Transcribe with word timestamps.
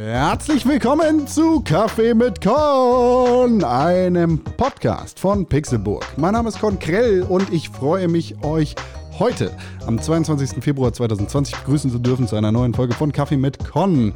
Herzlich 0.00 0.66
willkommen 0.66 1.26
zu 1.26 1.60
Kaffee 1.60 2.14
mit 2.14 2.40
Con, 2.40 3.62
einem 3.62 4.38
Podcast 4.38 5.20
von 5.20 5.46
Pixelburg. 5.46 6.04
Mein 6.16 6.32
Name 6.32 6.48
ist 6.48 6.60
Con 6.60 6.78
Krell 6.78 7.22
und 7.22 7.52
ich 7.52 7.68
freue 7.68 8.08
mich, 8.08 8.42
euch 8.42 8.74
heute 9.18 9.56
am 9.86 10.00
22. 10.00 10.62
Februar 10.62 10.92
2020 10.92 11.56
begrüßen 11.56 11.90
zu 11.90 11.98
dürfen 11.98 12.26
zu 12.26 12.36
einer 12.36 12.52
neuen 12.52 12.74
Folge 12.74 12.94
von 12.94 13.12
Kaffee 13.12 13.36
mit 13.36 13.58
Con. 13.70 14.14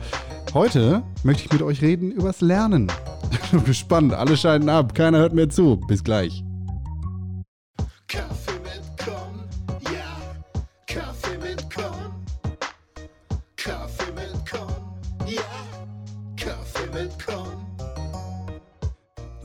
Heute 0.54 1.02
möchte 1.24 1.44
ich 1.44 1.52
mit 1.52 1.62
euch 1.62 1.82
reden 1.82 2.10
übers 2.10 2.40
Lernen. 2.40 2.90
Gespannt, 3.66 4.14
alle 4.14 4.36
scheiden 4.36 4.68
ab, 4.68 4.94
keiner 4.94 5.18
hört 5.18 5.34
mir 5.34 5.48
zu. 5.48 5.76
Bis 5.88 6.04
gleich. 6.04 6.44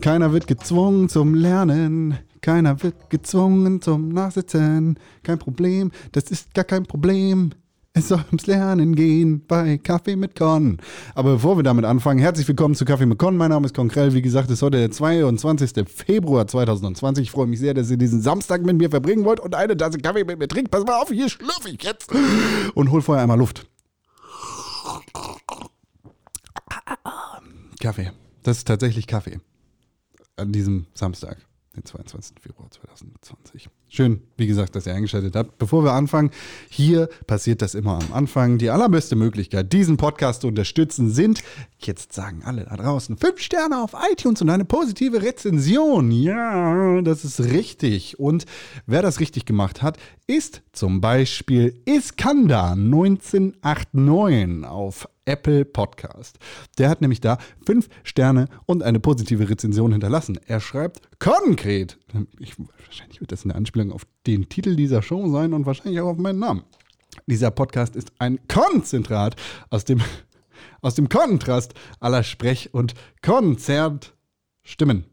Keiner 0.08 0.32
wird 0.32 0.48
gezwungen 0.48 1.10
zum 1.10 1.36
Lernen. 1.36 2.18
Keiner 2.40 2.82
wird 2.82 3.10
gezwungen 3.10 3.82
zum 3.82 4.08
Nachsitzen. 4.08 4.98
Kein 5.22 5.38
Problem, 5.38 5.92
das 6.14 6.32
ist 6.32 6.54
gar 6.54 6.64
kein 6.64 6.84
Problem. 6.84 7.52
Es 7.92 8.08
soll 8.08 8.24
ums 8.28 8.48
Lernen 8.48 8.96
gehen 8.96 9.46
bei 9.46 9.78
Kaffee 9.78 10.16
mit 10.16 10.34
Con. 10.34 10.78
Aber 11.14 11.34
bevor 11.34 11.58
wir 11.58 11.64
damit 11.64 11.84
anfangen, 11.84 12.22
herzlich 12.22 12.48
willkommen 12.48 12.74
zu 12.74 12.86
Kaffee 12.86 13.06
mit 13.06 13.20
Con. 13.20 13.36
Mein 13.36 13.50
Name 13.50 13.66
ist 13.66 13.76
Konkrell. 13.76 14.14
Wie 14.14 14.22
gesagt, 14.22 14.48
es 14.48 14.60
ist 14.60 14.62
heute 14.62 14.78
der 14.78 14.92
22. 14.92 15.86
Februar 15.94 16.48
2020. 16.48 17.24
Ich 17.24 17.32
freue 17.32 17.48
mich 17.48 17.60
sehr, 17.60 17.74
dass 17.74 17.92
ihr 17.92 17.98
diesen 17.98 18.22
Samstag 18.22 18.62
mit 18.62 18.78
mir 18.78 18.90
verbringen 18.90 19.26
wollt 19.26 19.42
und 19.42 19.56
eine 19.56 19.76
Tasse 19.76 19.98
Kaffee 19.98 20.24
mit 20.24 20.40
mir 20.40 20.48
trinkt. 20.48 20.72
Pass 20.72 20.86
mal 20.86 21.02
auf, 21.02 21.10
hier 21.10 21.28
schlürfe 21.28 21.68
ich 21.68 21.84
jetzt. 21.84 22.14
Und 22.76 22.92
hol 22.92 23.02
vorher 23.02 23.24
einmal 23.24 23.40
Luft. 23.40 23.68
Kaffee. 27.82 28.14
Das 28.44 28.60
ist 28.60 28.68
tatsächlich 28.70 29.06
Kaffee. 29.06 29.42
An 30.38 30.52
diesem 30.52 30.86
Samstag, 30.94 31.40
den 31.76 31.84
22. 31.84 32.36
Februar 32.40 32.70
2020. 32.70 33.70
Schön, 33.90 34.22
wie 34.38 34.46
gesagt, 34.46 34.76
dass 34.76 34.86
ihr 34.86 34.94
eingeschaltet 34.94 35.36
habt. 35.36 35.58
Bevor 35.58 35.84
wir 35.84 35.94
anfangen, 35.94 36.30
hier 36.70 37.10
passiert 37.26 37.64
das 37.64 37.74
immer 37.74 37.94
am 37.94 38.14
Anfang. 38.14 38.60
Die 38.60 38.70
allerbeste 38.70 39.16
Möglichkeit, 39.16 39.74
diesen 39.74 39.98
Podcast 39.98 40.42
zu 40.42 40.50
unterstützen, 40.50 41.10
sind, 41.10 41.42
jetzt 41.80 42.14
sagen 42.14 42.44
alle 42.46 42.66
da 42.66 42.78
draußen, 42.78 43.18
fünf 43.18 43.40
Sterne 43.40 43.82
auf 43.82 43.96
iTunes 44.12 44.44
und 44.44 44.52
eine 44.52 44.66
positive 44.66 45.24
Rezension. 45.24 46.12
Ja, 46.12 47.02
das 47.02 47.26
ist 47.26 47.40
richtig. 47.40 48.20
Und 48.20 48.46
wer 48.86 49.02
das 49.02 49.20
richtig 49.20 49.46
gemacht 49.46 49.82
hat, 49.82 49.98
ist 50.28 50.62
zum 50.74 51.02
Beispiel 51.02 51.82
Iskander 51.86 52.74
1989 52.74 54.66
auf 54.70 55.10
Apple 55.28 55.66
Podcast. 55.66 56.40
Der 56.78 56.90
hat 56.90 57.02
nämlich 57.02 57.22
da 57.22 57.38
fünf 57.66 57.90
Sterne 58.04 58.48
und 58.66 58.82
eine 58.82 59.00
positive 59.00 59.50
Rezension 59.50 59.92
hinterlassen. 59.92 60.40
Er 60.48 60.60
schreibt 60.60 61.02
konkret, 61.20 61.98
ich, 62.40 62.56
wahrscheinlich 62.58 63.20
wird 63.20 63.32
das 63.32 63.44
eine 63.44 63.56
Anspielung 63.56 63.92
auf 63.92 64.04
den 64.26 64.50
Titel 64.50 64.76
dieser 64.76 65.02
Show 65.02 65.30
sein 65.30 65.54
und 65.54 65.66
wahrscheinlich 65.66 66.00
auch 66.02 66.10
auf 66.10 66.18
meinen 66.18 66.40
Namen. 66.40 66.64
Dieser 67.26 67.52
Podcast 67.52 67.96
ist 67.96 68.12
ein 68.20 68.40
Konzentrat 68.48 69.36
aus 69.70 69.84
dem, 69.86 70.02
aus 70.82 70.96
dem 70.96 71.10
Kontrast 71.10 71.74
aller 72.00 72.24
Sprech- 72.24 72.74
und 72.74 72.94
Konzertstimmen. 73.22 75.06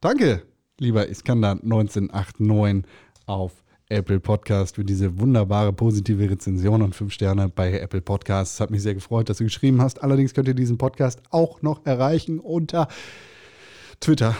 Danke, 0.00 0.42
lieber 0.78 1.08
Iskander 1.08 1.52
1989 1.52 2.84
auf 3.26 3.63
Apple 3.88 4.20
Podcast 4.20 4.76
für 4.76 4.84
diese 4.84 5.18
wunderbare 5.18 5.72
positive 5.72 6.30
Rezension 6.30 6.82
und 6.82 6.94
fünf 6.94 7.12
Sterne 7.12 7.48
bei 7.48 7.76
Apple 7.78 8.00
Podcasts. 8.00 8.60
Hat 8.60 8.70
mich 8.70 8.82
sehr 8.82 8.94
gefreut, 8.94 9.28
dass 9.28 9.38
du 9.38 9.44
geschrieben 9.44 9.82
hast. 9.82 10.00
Allerdings 10.02 10.34
könnt 10.34 10.48
ihr 10.48 10.54
diesen 10.54 10.78
Podcast 10.78 11.20
auch 11.30 11.62
noch 11.62 11.84
erreichen 11.84 12.38
unter 12.38 12.86
Twitter 14.00 14.34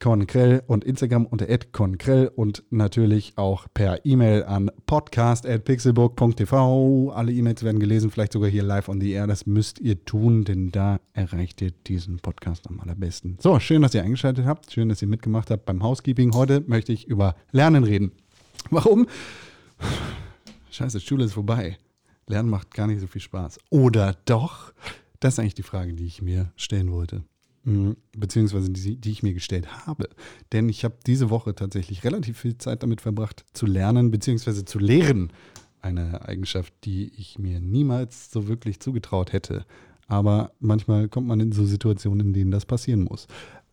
@conkrell 0.00 0.62
und 0.66 0.82
Instagram 0.84 1.26
unter 1.26 1.46
@conkrell 1.72 2.30
und 2.34 2.64
natürlich 2.70 3.34
auch 3.36 3.66
per 3.74 4.04
E-Mail 4.04 4.44
an 4.44 4.70
podcast@pixelburg.tv. 4.86 7.12
Alle 7.14 7.32
E-Mails 7.32 7.64
werden 7.64 7.80
gelesen, 7.80 8.10
vielleicht 8.10 8.32
sogar 8.32 8.48
hier 8.48 8.62
live 8.62 8.88
on 8.88 8.98
the 9.00 9.10
air. 9.12 9.26
Das 9.26 9.46
müsst 9.46 9.80
ihr 9.80 10.04
tun, 10.04 10.44
denn 10.44 10.70
da 10.70 10.98
erreicht 11.12 11.60
ihr 11.62 11.72
diesen 11.86 12.18
Podcast 12.18 12.66
am 12.68 12.80
allerbesten. 12.80 13.36
So, 13.40 13.60
schön, 13.60 13.82
dass 13.82 13.94
ihr 13.94 14.02
eingeschaltet 14.02 14.46
habt. 14.46 14.72
Schön, 14.72 14.88
dass 14.88 15.02
ihr 15.02 15.08
mitgemacht 15.08 15.50
habt 15.50 15.66
beim 15.66 15.82
Housekeeping. 15.82 16.32
Heute 16.34 16.64
möchte 16.66 16.92
ich 16.92 17.06
über 17.06 17.34
Lernen 17.52 17.84
reden. 17.84 18.12
Warum? 18.70 19.06
Scheiße, 20.70 21.00
Schule 21.00 21.24
ist 21.24 21.32
vorbei. 21.32 21.78
Lernen 22.26 22.50
macht 22.50 22.74
gar 22.74 22.86
nicht 22.86 23.00
so 23.00 23.06
viel 23.06 23.22
Spaß. 23.22 23.58
Oder 23.70 24.16
doch? 24.26 24.72
Das 25.20 25.34
ist 25.34 25.38
eigentlich 25.38 25.54
die 25.54 25.62
Frage, 25.62 25.94
die 25.94 26.06
ich 26.06 26.20
mir 26.20 26.52
stellen 26.56 26.92
wollte. 26.92 27.24
Mhm. 27.64 27.96
Beziehungsweise 28.16 28.70
die, 28.70 28.96
die 28.96 29.10
ich 29.10 29.22
mir 29.22 29.32
gestellt 29.32 29.86
habe. 29.86 30.08
Denn 30.52 30.68
ich 30.68 30.84
habe 30.84 30.96
diese 31.06 31.30
Woche 31.30 31.54
tatsächlich 31.54 32.04
relativ 32.04 32.38
viel 32.38 32.58
Zeit 32.58 32.82
damit 32.82 33.00
verbracht, 33.00 33.44
zu 33.52 33.66
lernen, 33.66 34.10
beziehungsweise 34.10 34.64
zu 34.64 34.78
lehren. 34.78 35.32
Eine 35.80 36.28
Eigenschaft, 36.28 36.74
die 36.84 37.12
ich 37.16 37.38
mir 37.38 37.60
niemals 37.60 38.30
so 38.30 38.48
wirklich 38.48 38.80
zugetraut 38.80 39.32
hätte. 39.32 39.64
Aber 40.06 40.52
manchmal 40.60 41.08
kommt 41.08 41.26
man 41.26 41.40
in 41.40 41.52
so 41.52 41.64
Situationen, 41.64 42.28
in 42.28 42.32
denen 42.32 42.50
das 42.50 42.66
passieren 42.66 43.04
muss. 43.04 43.26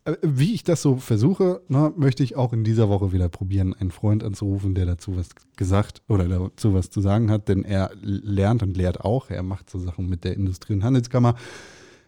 Äh, 0.06 0.16
Wie 0.22 0.54
ich 0.54 0.64
das 0.64 0.80
so 0.80 0.96
versuche, 0.96 1.60
na, 1.68 1.92
möchte 1.96 2.22
ich 2.22 2.36
auch 2.36 2.52
in 2.52 2.64
dieser 2.64 2.88
Woche 2.88 3.12
wieder 3.12 3.28
probieren, 3.28 3.74
einen 3.74 3.90
Freund 3.90 4.24
anzurufen, 4.24 4.74
der 4.74 4.86
dazu 4.86 5.16
was 5.16 5.28
gesagt 5.56 6.02
oder 6.08 6.28
dazu 6.28 6.72
was 6.72 6.90
zu 6.90 7.00
sagen 7.00 7.30
hat, 7.30 7.48
denn 7.48 7.64
er 7.64 7.90
lernt 8.00 8.62
und 8.62 8.76
lehrt 8.76 9.00
auch. 9.00 9.30
Er 9.30 9.42
macht 9.42 9.68
so 9.68 9.78
Sachen 9.78 10.08
mit 10.08 10.24
der 10.24 10.34
Industrie- 10.34 10.74
und 10.74 10.84
Handelskammer. 10.84 11.34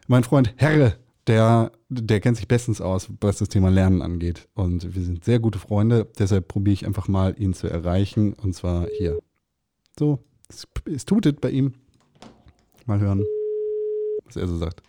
Mein 0.06 0.24
Freund 0.24 0.54
Herre, 0.56 0.94
der, 1.26 1.72
der 1.90 2.20
kennt 2.20 2.36
sich 2.38 2.48
bestens 2.48 2.80
aus, 2.80 3.08
was 3.20 3.38
das 3.38 3.48
Thema 3.48 3.68
Lernen 3.68 4.00
angeht. 4.00 4.48
Und 4.54 4.94
wir 4.94 5.02
sind 5.02 5.24
sehr 5.24 5.40
gute 5.40 5.58
Freunde. 5.58 6.06
Deshalb 6.18 6.48
probiere 6.48 6.74
ich 6.74 6.86
einfach 6.86 7.08
mal, 7.08 7.34
ihn 7.38 7.52
zu 7.52 7.66
erreichen. 7.66 8.32
Und 8.32 8.54
zwar 8.54 8.86
hier. 8.96 9.18
So, 9.98 10.20
es, 10.48 10.66
es 10.86 11.04
tutet 11.04 11.40
bei 11.40 11.50
ihm. 11.50 11.74
Mal 12.86 13.00
hören, 13.00 13.24
was 14.24 14.36
er 14.36 14.48
so 14.48 14.56
sagt. 14.56 14.87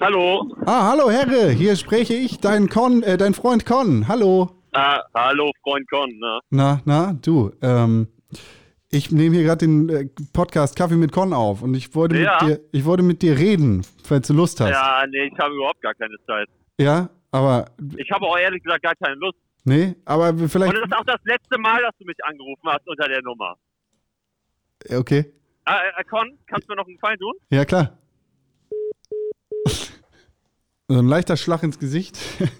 Hallo. 0.00 0.54
Ah, 0.66 0.90
hallo 0.90 1.10
Herre, 1.10 1.50
hier 1.50 1.74
spreche 1.76 2.14
ich, 2.14 2.38
dein 2.38 2.68
Con, 2.68 3.02
äh, 3.02 3.16
dein 3.16 3.34
Freund 3.34 3.64
Con. 3.64 4.06
Hallo. 4.08 4.50
Ah, 4.72 5.02
hallo, 5.14 5.50
Freund 5.62 5.88
Con. 5.90 6.10
Ne? 6.18 6.40
Na, 6.50 6.80
na, 6.84 7.12
du. 7.14 7.50
Ähm, 7.62 8.08
ich 8.90 9.10
nehme 9.10 9.36
hier 9.36 9.44
gerade 9.44 9.66
den 9.66 9.88
äh, 9.88 10.08
Podcast 10.32 10.76
Kaffee 10.76 10.96
mit 10.96 11.12
Con 11.12 11.32
auf 11.32 11.62
und 11.62 11.74
ich 11.74 11.94
wollte 11.94 12.18
Ja. 12.18 12.38
mit 12.42 12.50
dir, 12.58 12.60
ich 12.72 12.84
wollte 12.84 13.02
mit 13.02 13.22
dir 13.22 13.38
reden, 13.38 13.84
falls 14.04 14.26
du 14.28 14.34
Lust 14.34 14.60
hast. 14.60 14.70
Ja, 14.70 15.04
nee, 15.08 15.30
ich 15.32 15.38
habe 15.38 15.54
überhaupt 15.54 15.80
gar 15.80 15.94
keine 15.94 16.16
Zeit. 16.26 16.48
Ja, 16.78 17.08
aber 17.30 17.64
Ich 17.96 18.10
habe 18.10 18.26
auch 18.26 18.36
ehrlich 18.38 18.62
gesagt 18.62 18.82
gar 18.82 18.94
keine 18.96 19.14
Lust. 19.14 19.38
nee, 19.64 19.94
aber 20.04 20.34
vielleicht. 20.48 20.74
Und 20.74 20.78
es 20.78 20.86
ist 20.90 20.94
auch 20.96 21.04
das 21.04 21.20
letzte 21.24 21.58
Mal, 21.58 21.80
dass 21.82 21.96
du 21.98 22.04
mich 22.04 22.16
angerufen 22.22 22.62
hast 22.66 22.86
unter 22.86 23.08
der 23.08 23.22
Nummer. 23.22 23.54
Okay, 24.94 25.32
Ah, 25.64 25.78
äh, 25.98 26.04
Con, 26.04 26.38
kannst 26.46 26.68
du 26.68 26.72
mir 26.72 26.76
noch 26.76 26.86
einen 26.86 26.94
Gefallen 26.96 27.18
tun? 27.18 27.32
ja 27.50 27.64
klar. 27.64 27.98
So 30.88 30.96
ein 30.96 31.08
leichter 31.08 31.36
Schlag 31.36 31.64
ins 31.64 31.80
Gesicht 31.80 32.16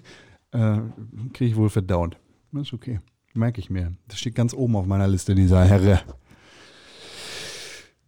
äh, 0.51 0.79
kriege 1.31 1.51
ich 1.51 1.55
wohl 1.55 1.69
verdaut. 1.69 2.17
Das 2.51 2.63
ist 2.63 2.73
okay, 2.73 2.99
merke 3.33 3.61
ich 3.61 3.69
mir. 3.69 3.95
Das 4.09 4.19
steht 4.19 4.35
ganz 4.35 4.53
oben 4.53 4.75
auf 4.75 4.85
meiner 4.85 5.07
Liste 5.07 5.33
dieser 5.33 5.63
Herre. 5.63 6.01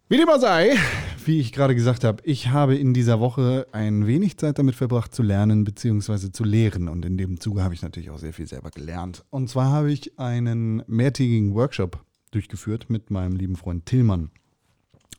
Wie 0.10 0.18
dem 0.18 0.28
auch 0.28 0.40
sei, 0.40 0.76
wie 1.24 1.40
ich 1.40 1.54
gerade 1.54 1.74
gesagt 1.74 2.04
habe, 2.04 2.22
ich 2.26 2.50
habe 2.50 2.76
in 2.76 2.94
dieser 2.94 3.22
Woche 3.22 3.68
ein 3.72 4.08
wenig 4.08 4.38
Zeit 4.38 4.60
damit 4.60 4.76
verbracht 4.76 5.16
zu 5.16 5.24
lernen 5.24 5.64
bzw. 5.64 6.32
zu 6.34 6.44
lehren. 6.44 6.90
Und 6.90 7.06
in 7.06 7.18
dem 7.18 7.40
Zuge 7.40 7.64
habe 7.64 7.74
ich 7.74 7.82
natürlich 7.82 8.10
auch 8.10 8.18
sehr 8.18 8.34
viel 8.34 8.48
selber 8.48 8.72
gelernt. 8.72 9.24
Und 9.30 9.50
zwar 9.50 9.72
habe 9.72 9.90
ich 9.90 10.20
einen 10.20 10.84
mehrtägigen 10.88 11.54
Workshop 11.54 12.04
durchgeführt 12.32 12.90
mit 12.90 13.10
meinem 13.10 13.38
lieben 13.38 13.56
Freund 13.56 13.86
Tillmann. 13.86 14.32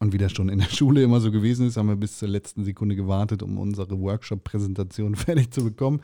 Und 0.03 0.15
wie 0.15 0.19
das 0.19 0.33
schon 0.33 0.49
in 0.49 0.59
der 0.59 0.69
Schule 0.69 1.03
immer 1.03 1.21
so 1.21 1.31
gewesen 1.31 1.67
ist, 1.67 1.77
haben 1.77 1.89
wir 1.89 1.97
bis 1.97 2.19
zur 2.19 2.29
letzten 2.29 2.65
Sekunde 2.65 2.97
gewartet, 2.97 3.43
um 3.43 3.59
unsere 3.59 4.01
Workshop-Präsentation 4.01 5.15
fertig 5.17 5.53
zu 5.53 5.63
bekommen. 5.63 6.01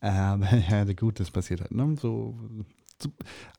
Aber 0.00 0.48
ja, 0.70 0.84
gut, 0.94 1.20
das 1.20 1.30
passiert 1.30 1.60
halt. 1.60 1.72
Ne? 1.72 1.94
So, 2.00 2.38
so, 3.02 3.10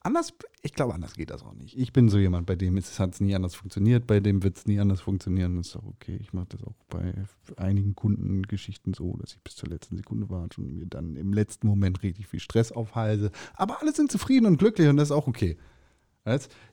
anders, 0.02 0.34
ich 0.64 0.74
glaube, 0.74 0.96
anders 0.96 1.14
geht 1.14 1.30
das 1.30 1.44
auch 1.44 1.54
nicht. 1.54 1.78
Ich 1.78 1.94
bin 1.94 2.10
so 2.10 2.18
jemand, 2.18 2.48
bei 2.48 2.56
dem 2.56 2.76
hat 2.76 3.14
es 3.14 3.20
nie 3.20 3.36
anders 3.36 3.54
funktioniert, 3.54 4.08
bei 4.08 4.20
dem 4.20 4.42
wird 4.42 4.58
es 4.58 4.66
nie 4.66 4.80
anders 4.80 5.02
funktionieren. 5.02 5.58
Das 5.58 5.68
ist 5.68 5.76
auch 5.76 5.86
okay. 5.86 6.18
Ich 6.20 6.34
mache 6.34 6.48
das 6.50 6.64
auch 6.64 6.74
bei 6.90 7.14
einigen 7.56 7.94
Kundengeschichten 7.94 8.96
so, 8.96 9.16
dass 9.18 9.34
ich 9.34 9.42
bis 9.42 9.56
zur 9.56 9.70
letzten 9.70 9.98
Sekunde 9.98 10.32
warte 10.32 10.62
und 10.62 10.74
mir 10.74 10.88
dann 10.88 11.16
im 11.16 11.32
letzten 11.32 11.68
Moment 11.68 12.02
richtig 12.02 12.28
viel 12.28 12.40
Stress 12.40 12.72
aufhalse. 12.72 13.30
Aber 13.54 13.82
alle 13.82 13.94
sind 13.94 14.12
zufrieden 14.12 14.48
und 14.48 14.58
glücklich 14.58 14.88
und 14.88 14.98
das 14.98 15.10
ist 15.10 15.16
auch 15.16 15.28
okay. 15.28 15.58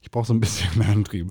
Ich 0.00 0.11
brauche 0.11 0.26
so 0.26 0.32
ein 0.32 0.41
bisschen 0.41 0.79
mehr 0.79 0.88
Antrieb 0.88 1.31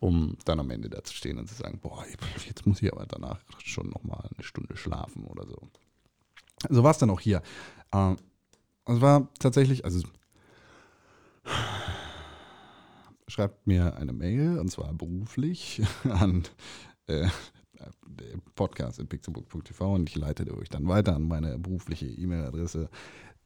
um 0.00 0.36
dann 0.44 0.60
am 0.60 0.70
Ende 0.70 0.90
da 0.90 1.02
zu 1.02 1.14
stehen 1.14 1.38
und 1.38 1.48
zu 1.48 1.54
sagen, 1.54 1.78
boah, 1.80 2.04
jetzt 2.46 2.66
muss 2.66 2.82
ich 2.82 2.92
aber 2.92 3.06
danach 3.06 3.40
schon 3.64 3.88
noch 3.88 4.02
mal 4.04 4.28
eine 4.34 4.44
Stunde 4.44 4.76
schlafen 4.76 5.24
oder 5.24 5.46
so. 5.46 5.56
So 6.68 6.82
war 6.82 6.90
es 6.90 6.98
dann 6.98 7.10
auch 7.10 7.20
hier. 7.20 7.42
Ähm, 7.92 8.16
es 8.86 9.00
war 9.00 9.28
tatsächlich, 9.38 9.84
also 9.84 10.06
schreibt 13.28 13.66
mir 13.66 13.96
eine 13.96 14.12
Mail 14.12 14.58
und 14.58 14.70
zwar 14.70 14.92
beruflich 14.94 15.82
an 16.04 16.44
äh, 17.06 17.28
podcast.pixelbook.tv 18.54 19.94
und 19.94 20.08
ich 20.08 20.16
leite 20.16 20.50
euch 20.56 20.68
dann 20.68 20.88
weiter 20.88 21.14
an 21.14 21.28
meine 21.28 21.58
berufliche 21.58 22.06
E-Mail-Adresse 22.06 22.88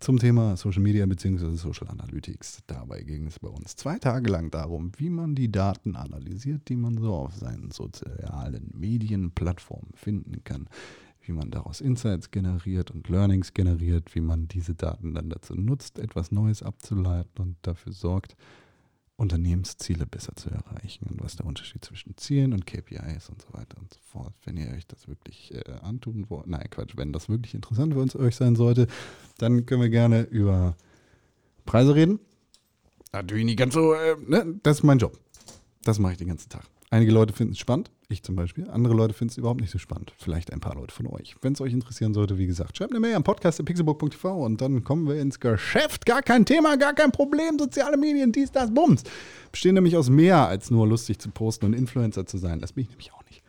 zum 0.00 0.19
Thema 0.19 0.56
Social 0.56 0.82
Media 0.82 1.05
bzw. 1.05 1.56
Social 1.56 1.88
Analytics. 1.88 2.62
Dabei 2.67 3.02
ging 3.02 3.26
es 3.26 3.38
bei 3.38 3.49
uns 3.49 3.76
zwei 3.76 3.99
Tage 3.99 4.31
lang 4.31 4.50
darum, 4.50 4.93
wie 4.97 5.11
man 5.11 5.35
die 5.35 5.52
Daten 5.52 5.94
analysiert, 5.94 6.69
die 6.69 6.76
man 6.76 6.97
so 6.97 7.12
auf 7.12 7.35
seinen 7.35 7.70
sozialen 7.70 8.70
Medienplattformen 8.75 9.93
finden 9.94 10.43
kann, 10.43 10.69
wie 11.23 11.32
man 11.32 11.50
daraus 11.50 11.81
Insights 11.81 12.31
generiert 12.31 12.91
und 12.91 13.08
Learnings 13.08 13.52
generiert, 13.52 14.14
wie 14.14 14.23
man 14.23 14.49
diese 14.49 14.75
Daten 14.75 15.14
dann 15.14 15.29
dazu 15.29 15.55
nutzt, 15.55 15.99
etwas 15.99 16.32
Neues 16.32 16.62
abzuleiten 16.62 17.31
und 17.38 17.56
dafür 17.62 17.93
sorgt, 17.93 18.37
Unternehmensziele 19.21 20.07
besser 20.07 20.35
zu 20.35 20.49
erreichen 20.49 21.07
und 21.11 21.23
was 21.23 21.37
der 21.37 21.45
Unterschied 21.45 21.85
zwischen 21.85 22.17
Zielen 22.17 22.55
und 22.55 22.67
KPIs 22.67 23.29
und 23.29 23.43
so 23.43 23.53
weiter 23.53 23.77
und 23.79 23.93
so 23.93 24.01
fort. 24.01 24.33
Wenn 24.45 24.57
ihr 24.57 24.71
euch 24.71 24.87
das 24.87 25.09
wirklich 25.09 25.55
äh, 25.55 25.63
antun 25.83 26.31
wollt, 26.31 26.47
nein 26.47 26.67
Quatsch, 26.71 26.97
wenn 26.97 27.13
das 27.13 27.29
wirklich 27.29 27.55
interessant 27.55 27.93
für 27.93 28.01
uns 28.01 28.17
euch 28.17 28.35
sein 28.35 28.57
sollte, 28.57 28.87
dann 29.37 29.67
können 29.67 29.83
wir 29.83 29.91
gerne 29.91 30.23
über 30.23 30.75
Preise 31.67 31.95
reden. 31.95 32.19
Natürlich 33.13 33.45
nicht 33.45 33.59
ganz 33.59 33.75
so, 33.75 33.93
äh, 33.93 34.17
ne? 34.27 34.59
das 34.63 34.79
ist 34.79 34.85
mein 34.85 34.99
Job. 34.99 35.19
Das 35.83 35.99
mache 35.99 36.13
ich 36.13 36.19
den 36.19 36.29
ganzen 36.29 36.49
Tag. 36.49 36.65
Einige 36.93 37.13
Leute 37.13 37.33
finden 37.33 37.53
es 37.53 37.61
spannend, 37.61 37.93
ich 38.09 38.25
zum 38.25 38.35
Beispiel. 38.35 38.69
Andere 38.69 38.95
Leute 38.95 39.15
finden 39.15 39.31
es 39.31 39.39
überhaupt 39.39 39.61
nicht 39.61 39.71
so 39.71 39.79
spannend. 39.79 40.13
Vielleicht 40.19 40.53
ein 40.53 40.59
paar 40.59 40.75
Leute 40.75 40.93
von 40.93 41.07
euch. 41.07 41.37
Wenn 41.41 41.53
es 41.53 41.61
euch 41.61 41.73
interessieren 41.73 42.15
sollte, 42.15 42.37
wie 42.37 42.49
gesagt, 42.49 42.77
schreibt 42.77 42.91
eine 42.91 42.99
Mail 42.99 43.15
am 43.15 43.23
Podcast 43.23 43.65
pixelburg.tv 43.65 44.45
und 44.45 44.61
dann 44.61 44.83
kommen 44.83 45.07
wir 45.07 45.21
ins 45.21 45.39
Geschäft. 45.39 46.05
Gar 46.05 46.23
kein 46.23 46.45
Thema, 46.45 46.77
gar 46.77 46.93
kein 46.93 47.13
Problem. 47.13 47.61
Soziale 47.61 47.97
Medien, 47.97 48.33
dies, 48.33 48.51
das, 48.51 48.75
Bums. 48.75 49.05
Bestehen 49.53 49.77
nämlich 49.77 49.97
aus 49.97 50.11
mehr 50.11 50.49
als 50.49 50.73
nur 50.73 50.89
lustig 50.89 51.21
zu 51.21 51.31
posten 51.31 51.67
und 51.67 51.75
Influencer 51.75 52.27
zu 52.27 52.39
sein. 52.39 52.59
Das 52.59 52.73
bin 52.73 52.83
ich 52.83 52.91
nämlich 52.91 53.13
auch 53.13 53.25
nicht. 53.27 53.45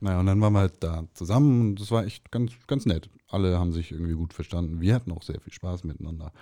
Naja, 0.00 0.20
und 0.20 0.26
dann 0.26 0.38
waren 0.42 0.52
wir 0.52 0.60
halt 0.60 0.74
da 0.80 1.04
zusammen 1.14 1.60
und 1.60 1.80
das 1.80 1.90
war 1.90 2.04
echt 2.04 2.30
ganz, 2.30 2.52
ganz 2.66 2.84
nett. 2.84 3.08
Alle 3.28 3.58
haben 3.58 3.72
sich 3.72 3.92
irgendwie 3.92 4.12
gut 4.12 4.34
verstanden. 4.34 4.82
Wir 4.82 4.94
hatten 4.94 5.12
auch 5.12 5.22
sehr 5.22 5.40
viel 5.40 5.54
Spaß 5.54 5.84
miteinander. 5.84 6.32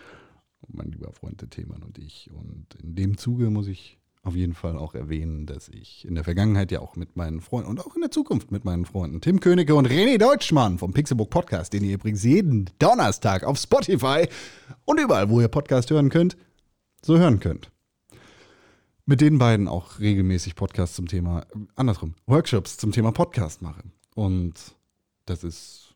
Mein 0.66 0.90
lieber 0.90 1.12
Freund, 1.12 1.40
der 1.40 1.50
Themann 1.50 1.84
und 1.84 1.98
ich. 1.98 2.30
Und 2.32 2.74
in 2.82 2.96
dem 2.96 3.16
Zuge 3.16 3.50
muss 3.50 3.68
ich 3.68 3.99
auf 4.22 4.34
jeden 4.34 4.54
Fall 4.54 4.76
auch 4.76 4.94
erwähnen, 4.94 5.46
dass 5.46 5.68
ich 5.68 6.04
in 6.06 6.14
der 6.14 6.24
Vergangenheit 6.24 6.70
ja 6.70 6.80
auch 6.80 6.94
mit 6.94 7.16
meinen 7.16 7.40
Freunden 7.40 7.70
und 7.70 7.80
auch 7.80 7.94
in 7.94 8.02
der 8.02 8.10
Zukunft 8.10 8.50
mit 8.50 8.64
meinen 8.64 8.84
Freunden 8.84 9.20
Tim 9.20 9.40
Königke 9.40 9.74
und 9.74 9.88
René 9.88 10.18
Deutschmann 10.18 10.78
vom 10.78 10.92
Pixelbook 10.92 11.30
Podcast, 11.30 11.72
den 11.72 11.84
ihr 11.84 11.94
übrigens 11.94 12.22
jeden 12.22 12.68
Donnerstag 12.78 13.44
auf 13.44 13.58
Spotify 13.58 14.28
und 14.84 15.00
überall, 15.00 15.30
wo 15.30 15.40
ihr 15.40 15.48
Podcast 15.48 15.90
hören 15.90 16.10
könnt, 16.10 16.36
so 17.02 17.18
hören 17.18 17.40
könnt. 17.40 17.70
Mit 19.06 19.22
den 19.22 19.38
beiden 19.38 19.68
auch 19.68 19.98
regelmäßig 19.98 20.54
Podcasts 20.54 20.96
zum 20.96 21.08
Thema, 21.08 21.46
andersrum, 21.74 22.14
Workshops 22.26 22.76
zum 22.76 22.92
Thema 22.92 23.12
Podcast 23.12 23.62
mache. 23.62 23.82
Und 24.14 24.54
das 25.24 25.44
ist 25.44 25.94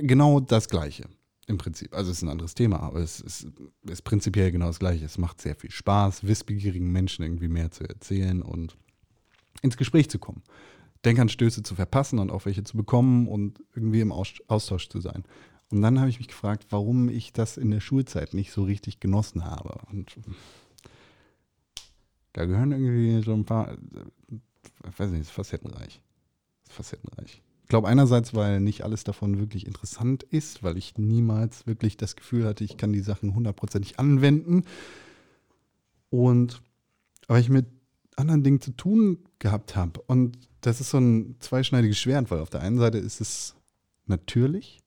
genau 0.00 0.38
das 0.38 0.68
Gleiche. 0.68 1.04
Im 1.48 1.58
Prinzip. 1.58 1.94
Also 1.94 2.10
es 2.10 2.18
ist 2.18 2.22
ein 2.22 2.28
anderes 2.28 2.54
Thema, 2.54 2.80
aber 2.80 2.98
es 2.98 3.20
ist, 3.20 3.46
ist, 3.88 4.02
prinzipiell 4.02 4.50
genau 4.50 4.66
das 4.66 4.80
gleiche. 4.80 5.04
Es 5.04 5.16
macht 5.16 5.40
sehr 5.40 5.54
viel 5.54 5.70
Spaß, 5.70 6.26
wissbegierigen 6.26 6.90
Menschen 6.90 7.22
irgendwie 7.22 7.48
mehr 7.48 7.70
zu 7.70 7.84
erzählen 7.88 8.42
und 8.42 8.76
ins 9.62 9.76
Gespräch 9.76 10.10
zu 10.10 10.18
kommen. 10.18 10.42
Denkanstöße 11.04 11.62
zu 11.62 11.76
verpassen 11.76 12.18
und 12.18 12.32
auch 12.32 12.46
welche 12.46 12.64
zu 12.64 12.76
bekommen 12.76 13.28
und 13.28 13.60
irgendwie 13.76 14.00
im 14.00 14.10
Austausch 14.10 14.88
zu 14.88 15.00
sein. 15.00 15.22
Und 15.70 15.82
dann 15.82 16.00
habe 16.00 16.10
ich 16.10 16.18
mich 16.18 16.28
gefragt, 16.28 16.66
warum 16.70 17.08
ich 17.08 17.32
das 17.32 17.56
in 17.56 17.70
der 17.70 17.80
Schulzeit 17.80 18.34
nicht 18.34 18.50
so 18.50 18.64
richtig 18.64 18.98
genossen 18.98 19.44
habe. 19.44 19.78
Und 19.90 20.16
da 22.32 22.44
gehören 22.44 22.72
irgendwie 22.72 23.22
so 23.22 23.32
ein 23.32 23.44
paar, 23.44 23.76
ich 24.28 24.98
weiß 24.98 25.10
nicht, 25.10 25.22
ist 25.22 25.30
facettenreich. 25.30 26.02
Ist 26.64 26.72
facettenreich. 26.72 27.42
Ich 27.66 27.68
glaube 27.68 27.88
einerseits, 27.88 28.32
weil 28.32 28.60
nicht 28.60 28.84
alles 28.84 29.02
davon 29.02 29.40
wirklich 29.40 29.66
interessant 29.66 30.22
ist, 30.22 30.62
weil 30.62 30.76
ich 30.76 30.98
niemals 30.98 31.66
wirklich 31.66 31.96
das 31.96 32.14
Gefühl 32.14 32.46
hatte, 32.46 32.62
ich 32.62 32.76
kann 32.76 32.92
die 32.92 33.00
Sachen 33.00 33.34
hundertprozentig 33.34 33.98
anwenden. 33.98 34.62
Und 36.08 36.62
weil 37.26 37.40
ich 37.40 37.48
mit 37.48 37.66
anderen 38.14 38.44
Dingen 38.44 38.60
zu 38.60 38.70
tun 38.70 39.18
gehabt 39.40 39.74
habe. 39.74 40.00
Und 40.02 40.38
das 40.60 40.80
ist 40.80 40.90
so 40.90 40.98
ein 40.98 41.40
zweischneidiges 41.40 41.98
Schwert, 41.98 42.30
weil 42.30 42.38
auf 42.38 42.50
der 42.50 42.60
einen 42.60 42.78
Seite 42.78 42.98
ist 42.98 43.20
es 43.20 43.56
natürlich, 44.04 44.78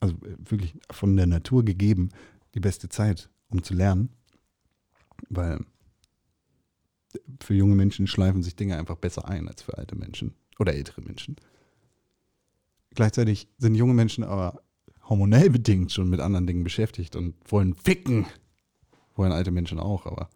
also 0.00 0.16
wirklich 0.38 0.78
von 0.90 1.14
der 1.14 1.26
Natur 1.26 1.62
gegeben, 1.62 2.08
die 2.54 2.60
beste 2.60 2.88
Zeit, 2.88 3.28
um 3.50 3.62
zu 3.62 3.74
lernen. 3.74 4.08
Weil 5.28 5.60
für 7.42 7.52
junge 7.52 7.74
Menschen 7.74 8.06
schleifen 8.06 8.42
sich 8.42 8.56
Dinge 8.56 8.78
einfach 8.78 8.96
besser 8.96 9.28
ein 9.28 9.46
als 9.46 9.60
für 9.60 9.76
alte 9.76 9.94
Menschen 9.94 10.32
oder 10.58 10.72
ältere 10.72 11.02
Menschen. 11.02 11.36
Gleichzeitig 12.96 13.46
sind 13.58 13.74
junge 13.74 13.94
Menschen 13.94 14.24
aber 14.24 14.62
hormonell 15.08 15.50
bedingt 15.50 15.92
schon 15.92 16.08
mit 16.08 16.18
anderen 16.18 16.46
Dingen 16.46 16.64
beschäftigt 16.64 17.14
und 17.14 17.34
wollen 17.46 17.74
ficken. 17.74 18.26
Wollen 19.14 19.32
alte 19.32 19.50
Menschen 19.50 19.78
auch, 19.78 20.06
aber 20.06 20.30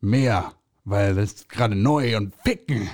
mehr, 0.00 0.52
weil 0.84 1.14
das 1.14 1.32
ist 1.32 1.48
gerade 1.48 1.74
neu 1.74 2.16
und 2.16 2.34
ficken. 2.44 2.88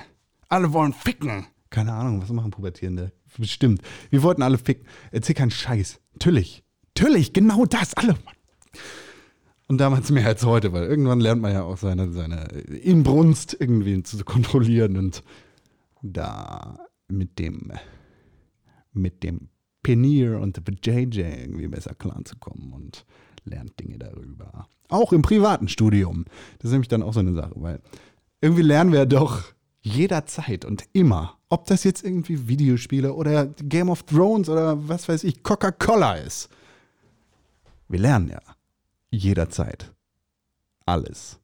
Alle 0.47 0.73
wollen 0.73 0.93
ficken. 0.93 1.45
Keine 1.69 1.93
Ahnung, 1.93 2.21
was 2.21 2.29
machen 2.29 2.51
Pubertierende? 2.51 3.11
Bestimmt. 3.37 3.81
Wir 4.09 4.23
wollten 4.23 4.41
alle 4.41 4.57
ficken. 4.57 4.87
Erzähl 5.11 5.35
keinen 5.35 5.51
Scheiß. 5.51 5.99
Natürlich. 6.13 6.63
Natürlich, 6.95 7.33
genau 7.33 7.65
das. 7.65 7.93
Alle. 7.95 8.15
Und 9.67 9.77
damals 9.77 10.09
mehr 10.09 10.25
als 10.25 10.43
heute, 10.45 10.73
weil 10.73 10.85
irgendwann 10.85 11.19
lernt 11.19 11.41
man 11.41 11.51
ja 11.51 11.63
auch 11.63 11.77
seine, 11.77 12.11
seine 12.11 12.45
Inbrunst 12.45 13.55
irgendwie 13.59 14.01
zu 14.03 14.23
kontrollieren 14.23 14.97
und 14.97 15.21
da 16.01 16.79
mit 17.09 17.37
dem 17.39 17.71
mit 18.91 19.23
dem 19.23 19.49
Penier 19.83 20.39
und 20.39 20.57
dem 20.57 20.75
JJ 20.83 21.19
irgendwie 21.19 21.67
besser 21.67 21.95
klarzukommen 21.95 22.73
und 22.73 23.05
lernt 23.45 23.79
Dinge 23.79 23.97
darüber. 23.97 24.67
Auch 24.89 25.13
im 25.13 25.21
privaten 25.21 25.67
Studium. 25.67 26.25
Das 26.59 26.69
ist 26.69 26.71
nämlich 26.71 26.87
dann 26.87 27.03
auch 27.03 27.13
so 27.13 27.19
eine 27.19 27.33
Sache, 27.33 27.53
weil 27.55 27.81
irgendwie 28.41 28.63
lernen 28.63 28.91
wir 28.91 29.05
doch 29.05 29.43
jederzeit 29.81 30.65
und 30.65 30.85
immer, 30.93 31.37
ob 31.47 31.65
das 31.65 31.83
jetzt 31.83 32.03
irgendwie 32.03 32.47
Videospiele 32.47 33.13
oder 33.13 33.47
Game 33.47 33.89
of 33.89 34.03
Thrones 34.03 34.49
oder 34.49 34.87
was 34.87 35.07
weiß 35.07 35.23
ich, 35.23 35.43
Coca-Cola 35.43 36.15
ist. 36.15 36.49
Wir 37.87 37.99
lernen 37.99 38.29
ja 38.29 38.41
jederzeit 39.09 39.93
alles 40.85 41.39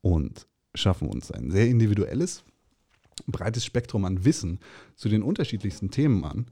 und 0.00 0.46
schaffen 0.74 1.08
uns 1.08 1.30
ein 1.30 1.50
sehr 1.50 1.68
individuelles, 1.68 2.44
breites 3.26 3.64
Spektrum 3.64 4.04
an 4.04 4.24
Wissen 4.24 4.58
zu 4.94 5.08
den 5.08 5.22
unterschiedlichsten 5.22 5.90
Themen 5.90 6.24
an, 6.24 6.46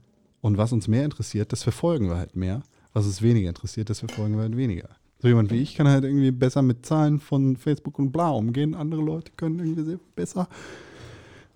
und 0.45 0.59
was 0.59 0.71
uns 0.71 0.87
mehr 0.87 1.03
interessiert, 1.03 1.51
das 1.51 1.63
verfolgen 1.63 2.07
wir 2.07 2.17
halt 2.17 2.35
mehr. 2.35 2.61
Was 2.93 3.07
uns 3.07 3.23
weniger 3.23 3.49
interessiert, 3.49 3.89
das 3.89 4.01
verfolgen 4.01 4.35
wir 4.35 4.43
halt 4.43 4.55
weniger. 4.55 4.89
So 5.17 5.27
jemand 5.27 5.49
wie 5.49 5.59
ich 5.59 5.73
kann 5.73 5.87
halt 5.87 6.03
irgendwie 6.03 6.29
besser 6.29 6.61
mit 6.61 6.85
Zahlen 6.85 7.19
von 7.19 7.57
Facebook 7.57 7.97
und 7.97 8.11
bla 8.11 8.29
umgehen. 8.29 8.75
Andere 8.75 9.01
Leute 9.01 9.31
können 9.37 9.57
irgendwie 9.57 9.83
sehr 9.83 9.99
besser 10.15 10.47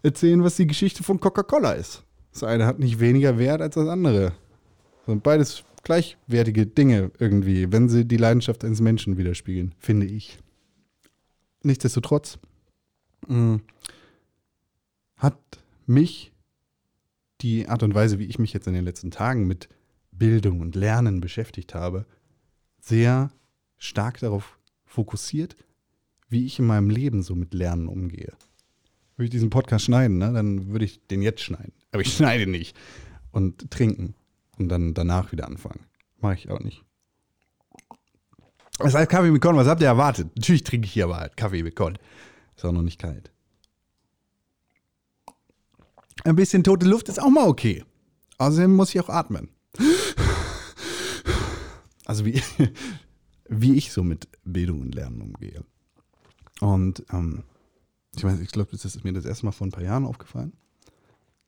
erzählen, 0.01 0.43
was 0.43 0.55
die 0.55 0.65
Geschichte 0.65 1.03
von 1.03 1.19
Coca-Cola 1.19 1.73
ist. 1.73 2.01
Das 2.33 2.41
eine 2.41 2.65
hat 2.65 2.79
nicht 2.79 2.99
weniger 2.99 3.37
Wert 3.37 3.61
als 3.61 3.75
das 3.75 3.87
andere. 3.87 4.31
Sind 5.05 5.21
beides 5.21 5.63
gleichwertige 5.83 6.65
Dinge 6.65 7.11
irgendwie, 7.19 7.71
wenn 7.71 7.89
sie 7.89 8.05
die 8.05 8.17
Leidenschaft 8.17 8.65
eines 8.65 8.81
Menschen 8.81 9.19
widerspiegeln, 9.19 9.75
finde 9.77 10.07
ich. 10.07 10.39
Nichtsdestotrotz 11.61 12.39
mh, 13.27 13.37
mm, 13.37 13.61
hat 15.17 15.37
mich 15.85 16.28
die 17.41 17.67
Art 17.67 17.83
und 17.83 17.95
Weise, 17.95 18.19
wie 18.19 18.25
ich 18.25 18.39
mich 18.39 18.53
jetzt 18.53 18.67
in 18.67 18.73
den 18.73 18.85
letzten 18.85 19.11
Tagen 19.11 19.47
mit 19.47 19.69
Bildung 20.11 20.59
und 20.59 20.75
Lernen 20.75 21.21
beschäftigt 21.21 21.73
habe, 21.73 22.05
sehr 22.79 23.31
stark 23.77 24.19
darauf 24.19 24.59
fokussiert, 24.85 25.55
wie 26.27 26.45
ich 26.45 26.59
in 26.59 26.65
meinem 26.65 26.89
Leben 26.89 27.23
so 27.23 27.35
mit 27.35 27.53
Lernen 27.53 27.87
umgehe. 27.87 28.33
Würde 29.15 29.25
ich 29.25 29.31
diesen 29.31 29.49
Podcast 29.49 29.85
schneiden, 29.85 30.17
ne, 30.17 30.31
dann 30.31 30.67
würde 30.69 30.85
ich 30.85 31.05
den 31.07 31.21
jetzt 31.21 31.41
schneiden. 31.41 31.73
Aber 31.91 32.01
ich 32.01 32.13
schneide 32.13 32.49
nicht. 32.49 32.75
Und 33.31 33.69
trinken. 33.71 34.15
Und 34.57 34.69
dann 34.69 34.93
danach 34.93 35.31
wieder 35.31 35.47
anfangen. 35.47 35.85
Mache 36.19 36.35
ich 36.35 36.49
auch 36.49 36.59
nicht. 36.59 36.83
Das 38.77 38.93
heißt 38.93 39.09
Kaffee 39.09 39.31
mit 39.31 39.41
Korn, 39.41 39.55
was 39.55 39.67
habt 39.67 39.81
ihr 39.81 39.87
erwartet? 39.87 40.29
Natürlich 40.35 40.63
trinke 40.63 40.85
ich 40.85 40.93
hier 40.93 41.05
aber 41.05 41.17
halt 41.17 41.37
Kaffee 41.37 41.63
mit 41.63 41.75
Korn. 41.75 41.97
Ist 42.55 42.65
auch 42.65 42.71
noch 42.71 42.81
nicht 42.81 42.99
kalt. 42.99 43.31
Ein 46.23 46.35
bisschen 46.35 46.63
tote 46.63 46.85
Luft 46.85 47.09
ist 47.09 47.21
auch 47.21 47.29
mal 47.29 47.47
okay. 47.47 47.83
Außerdem 48.37 48.75
muss 48.75 48.89
ich 48.93 49.01
auch 49.01 49.09
atmen. 49.09 49.49
Also 52.05 52.25
wie, 52.25 52.41
wie 53.49 53.75
ich 53.75 53.91
so 53.91 54.03
mit 54.03 54.27
Bildung 54.43 54.81
und 54.81 54.95
Lernen 54.95 55.21
umgehe. 55.21 55.63
Und 56.59 57.03
ähm, 57.11 57.43
ich 58.15 58.23
weiß, 58.23 58.39
ich 58.39 58.49
glaube, 58.49 58.71
das 58.71 58.83
ist 58.83 59.03
mir 59.03 59.13
das 59.13 59.25
erste 59.25 59.45
Mal 59.45 59.51
vor 59.51 59.67
ein 59.67 59.71
paar 59.71 59.83
Jahren 59.83 60.05
aufgefallen. 60.05 60.53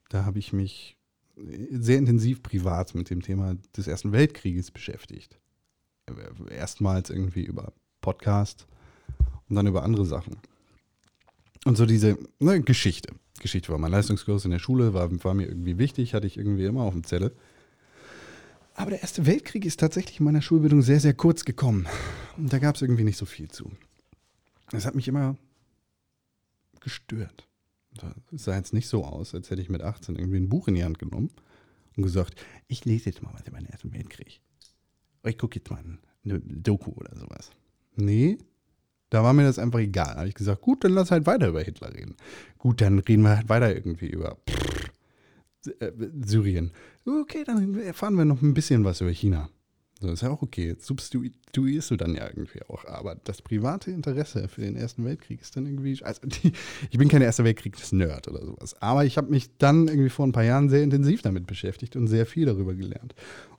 Da 0.10 0.26
habe 0.26 0.40
ich 0.40 0.54
mich 0.54 0.98
sehr 1.36 1.98
intensiv 1.98 2.44
privat 2.44 2.94
mit 2.96 3.10
dem 3.10 3.22
Thema 3.22 3.56
des 3.76 3.88
Ersten 3.88 4.12
Weltkrieges 4.12 4.72
beschäftigt. 4.72 5.40
Erstmals 6.50 7.10
irgendwie 7.10 7.44
über 7.44 7.74
Podcast 8.02 8.68
und 9.50 9.56
dann 9.56 9.68
über 9.68 9.84
andere 9.84 10.06
Sachen. 10.06 10.38
Und 11.66 11.78
so 11.78 11.86
diese 11.86 12.18
ne, 12.40 12.62
Geschichte. 12.62 13.14
Geschichte 13.40 13.70
war 13.70 13.78
mein 13.78 13.92
Leistungskurs 13.92 14.46
in 14.46 14.52
der 14.52 14.60
Schule, 14.60 14.94
war, 14.94 15.10
war 15.24 15.34
mir 15.34 15.48
irgendwie 15.48 15.78
wichtig, 15.78 16.14
hatte 16.14 16.28
ich 16.28 16.38
irgendwie 16.38 16.66
immer 16.66 16.84
auf 16.84 16.94
dem 16.94 17.04
Zettel. 17.04 17.36
Aber 18.76 18.92
der 18.92 19.02
Erste 19.02 19.26
Weltkrieg 19.26 19.66
ist 19.66 19.80
tatsächlich 19.80 20.20
in 20.20 20.26
meiner 20.26 20.42
Schulbildung 20.42 20.82
sehr, 20.82 21.00
sehr 21.00 21.14
kurz 21.14 21.46
gekommen. 21.46 21.88
Und 22.38 22.52
da 22.52 22.60
gab 22.60 22.76
es 22.76 22.82
irgendwie 22.82 23.04
nicht 23.04 23.18
so 23.18 23.26
viel 23.26 23.50
zu. 23.50 23.72
Das 24.72 24.86
hat 24.86 24.96
mich 24.96 25.08
immer 25.08 25.38
gestört. 26.80 27.48
Es 28.34 28.46
sah 28.46 28.56
jetzt 28.56 28.74
nicht 28.74 28.88
so 28.88 29.04
aus, 29.04 29.36
als 29.36 29.50
hätte 29.50 29.62
ich 29.62 29.70
mit 29.70 29.82
18 29.82 30.16
irgendwie 30.16 30.38
ein 30.38 30.50
Buch 30.50 30.68
in 30.68 30.76
die 30.76 30.84
Hand 30.84 30.98
genommen 30.98 31.30
und 31.98 32.04
gesagt, 32.04 32.36
ich 32.68 32.86
lese 32.86 33.10
jetzt 33.10 33.22
mal 33.22 33.34
was 33.34 33.46
über 33.48 33.58
den 33.58 33.68
Ersten 33.68 33.94
Weltkrieg. 33.94 34.42
Ich 35.26 35.38
gucke 35.38 35.60
jetzt 35.60 35.70
mal 35.70 35.84
eine 36.24 36.40
Doku 36.40 36.92
oder 36.92 37.16
sowas. 37.16 37.52
Nee, 37.96 38.38
da 39.12 39.24
war 39.24 39.34
mir 39.34 39.44
das 39.44 39.60
einfach 39.60 39.80
egal. 39.80 40.14
Da 40.14 40.20
habe 40.20 40.30
ich 40.30 40.36
gesagt, 40.36 40.62
gut, 40.62 40.84
dann 40.84 40.94
lass 40.94 41.12
halt 41.12 41.28
weiter 41.28 41.50
über 41.50 41.62
Hitler 41.62 41.94
reden. 41.94 42.16
Gut, 42.58 42.82
dann 42.82 42.98
reden 42.98 43.24
wir 43.24 43.36
halt 43.38 43.50
weiter 43.50 43.76
irgendwie 43.76 44.08
über 44.08 44.38
pff, 44.50 44.90
äh, 45.80 45.92
Syrien. 46.26 46.72
Okay, 47.06 47.44
dann 47.46 47.78
erfahren 47.80 48.16
wir 48.16 48.26
noch 48.26 48.42
ein 48.42 48.54
bisschen 48.54 48.84
was 48.86 49.02
über 49.02 49.12
China. 49.12 49.50
So, 50.00 50.10
ist 50.10 50.22
ja 50.24 50.30
auch 50.30 50.42
okay. 50.42 50.76
Substituierst 50.80 51.92
du 51.92 51.98
dann 51.98 52.16
ja 52.16 52.26
irgendwie 52.26 52.62
auch. 52.70 52.86
Aber 52.86 53.16
das 53.16 53.42
private 53.42 53.92
Interesse 53.92 54.48
für 54.48 54.62
den 54.62 54.78
Ersten 54.78 55.04
Weltkrieg 55.04 55.42
ist 55.42 55.58
dann 55.58 55.66
irgendwie. 55.66 56.02
Also 56.04 56.22
die, 56.26 56.54
ich 56.90 56.98
bin 56.98 57.10
kein 57.10 57.22
Erster 57.22 57.44
Weltkriegs-Nerd 57.44 58.30
oder 58.30 58.46
sowas. 58.46 58.82
Aber 58.82 59.04
ich 59.04 59.18
habe 59.18 59.30
mich 59.30 59.58
dann 59.58 59.90
irgendwie 59.90 60.10
vor 60.10 60.26
ein 60.26 60.32
paar 60.32 60.46
Jahren 60.46 60.70
sehr 60.70 60.84
intensiv 60.84 61.22
damit 61.22 61.48
beschäftigt 61.48 61.98
und 61.98 62.08
sehr 62.08 62.26
viel 62.26 62.46
darüber 62.46 62.74
gelernt. 62.74 63.14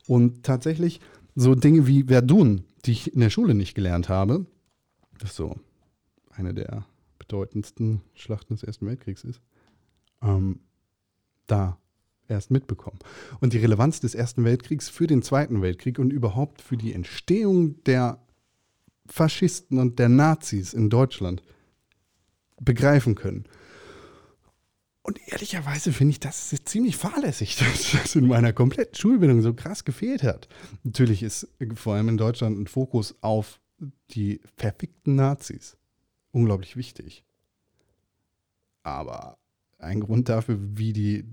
Und 0.06 0.44
tatsächlich 0.44 1.00
so 1.35 1.54
Dinge 1.54 1.87
wie 1.87 2.04
Verdun, 2.04 2.64
die 2.87 2.92
ich 2.92 3.12
in 3.12 3.21
der 3.21 3.30
Schule 3.30 3.54
nicht 3.54 3.75
gelernt 3.75 4.09
habe, 4.09 4.47
so 5.29 5.59
eine 6.31 6.55
der 6.55 6.87
bedeutendsten 7.19 8.00
Schlachten 8.14 8.55
des 8.55 8.62
Ersten 8.62 8.87
Weltkriegs 8.87 9.25
ist, 9.25 9.41
ähm, 10.23 10.61
da 11.47 11.79
erst 12.29 12.50
mitbekommen. 12.50 12.99
Und 13.41 13.52
die 13.52 13.59
Relevanz 13.59 14.00
des 14.00 14.14
Ersten 14.14 14.45
Weltkriegs 14.45 14.88
für 14.88 15.07
den 15.07 15.23
Zweiten 15.23 15.62
Weltkrieg 15.62 15.99
und 15.99 16.12
überhaupt 16.12 16.62
für 16.62 16.76
die 16.76 16.93
Entstehung 16.93 17.83
der 17.85 18.19
Faschisten 19.07 19.79
und 19.79 19.99
der 19.99 20.09
Nazis 20.09 20.73
in 20.73 20.88
Deutschland 20.91 21.43
begreifen 22.61 23.14
können. 23.14 23.45
Und 25.02 25.19
ehrlicherweise 25.26 25.93
finde 25.93 26.12
ich 26.12 26.21
das 26.21 26.55
ziemlich 26.64 26.97
fahrlässig, 26.97 27.57
dass 27.59 27.93
das 27.93 28.14
in 28.14 28.26
meiner 28.26 28.52
kompletten 28.52 28.95
Schulbildung 28.95 29.43
so 29.43 29.52
krass 29.52 29.85
gefehlt 29.85 30.23
hat. 30.23 30.49
Natürlich 30.85 31.23
ist 31.23 31.49
vor 31.75 31.95
allem 31.95 32.09
in 32.09 32.17
Deutschland 32.17 32.59
ein 32.59 32.67
Fokus 32.69 33.17
auf 33.21 33.61
die 34.10 34.40
verfickten 34.56 35.16
Nazis 35.16 35.76
unglaublich 36.32 36.76
wichtig. 36.76 37.24
Aber 38.82 39.38
ein 39.78 40.00
Grund 40.00 40.28
dafür, 40.28 40.58
wie 40.60 40.92
die 40.92 41.24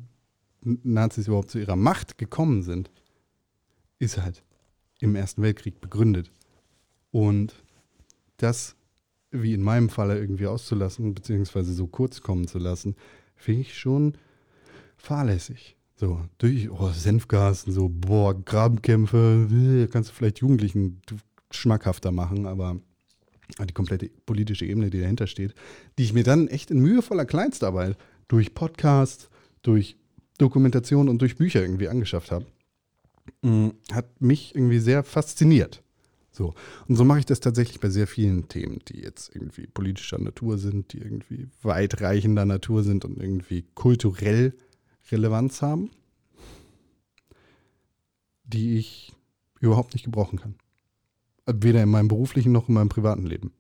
Nazis 0.62 1.28
überhaupt 1.28 1.52
zu 1.52 1.60
ihrer 1.60 1.76
Macht 1.76 2.18
gekommen 2.18 2.64
sind, 2.64 2.92
ist 3.98 4.18
halt 4.18 4.44
im 5.00 5.16
Ersten 5.16 5.42
Weltkrieg 5.42 5.82
begründet. 5.82 6.32
Und 7.12 7.54
das, 8.38 8.76
wie 9.32 9.54
in 9.54 9.62
meinem 9.62 9.90
Falle, 9.90 10.20
irgendwie 10.20 10.48
auszulassen, 10.48 11.14
beziehungsweise 11.14 11.74
so 11.74 11.88
kurz 11.88 12.22
kommen 12.22 12.48
zu 12.48 12.60
lassen, 12.60 12.96
finde 13.36 13.62
ich 13.62 13.78
schon 13.78 14.18
fahrlässig. 14.98 15.78
So, 15.96 16.22
durch 16.38 16.70
oh, 16.70 16.92
Senfgas 16.92 17.66
und 17.66 17.74
so, 17.74 17.90
boah, 17.90 18.34
Grabenkämpfe, 18.34 19.90
kannst 19.92 20.10
du 20.10 20.14
vielleicht 20.14 20.40
Jugendlichen 20.40 21.02
schmackhafter 21.52 22.12
machen, 22.12 22.46
aber 22.46 22.80
die 23.58 23.74
komplette 23.74 24.10
politische 24.26 24.66
Ebene, 24.66 24.90
die 24.90 25.02
dahinter 25.02 25.28
steht, 25.28 25.54
die 25.98 26.04
ich 26.04 26.14
mir 26.14 26.24
dann 26.24 26.48
echt 26.48 26.72
in 26.72 26.80
mühevoller 26.80 27.26
Kleinstarbeit 27.26 27.98
durch 28.28 28.54
Podcasts, 28.54 29.30
durch 29.62 29.98
Dokumentation 30.38 31.10
und 31.10 31.22
durch 31.22 31.36
Bücher 31.36 31.62
irgendwie 31.62 31.90
angeschafft 31.90 32.32
habe, 32.32 32.46
mm, 33.42 33.70
hat 33.92 34.22
mich 34.22 34.56
irgendwie 34.56 34.80
sehr 34.80 35.04
fasziniert. 35.04 35.82
So. 36.32 36.54
Und 36.88 36.96
so 36.96 37.04
mache 37.04 37.20
ich 37.20 37.26
das 37.26 37.40
tatsächlich 37.40 37.80
bei 37.80 37.90
sehr 37.90 38.08
vielen 38.08 38.48
Themen, 38.48 38.80
die 38.88 39.02
jetzt 39.02 39.36
irgendwie 39.36 39.68
politischer 39.68 40.20
Natur 40.20 40.58
sind, 40.58 40.94
die 40.94 41.00
irgendwie 41.00 41.48
weitreichender 41.62 42.46
Natur 42.46 42.84
sind 42.84 43.04
und 43.04 43.18
irgendwie 43.18 43.66
kulturell 43.74 44.54
Relevanz 45.12 45.62
haben, 45.62 45.90
die 48.44 48.78
ich 48.78 49.12
überhaupt 49.60 49.94
nicht 49.94 50.06
gebrauchen 50.06 50.40
kann. 50.40 50.56
Weder 51.54 51.84
in 51.84 51.90
meinem 51.90 52.08
beruflichen 52.08 52.52
noch 52.52 52.68
in 52.68 52.76
meinem 52.76 52.90
privaten 52.90 53.26
Leben. 53.26 53.54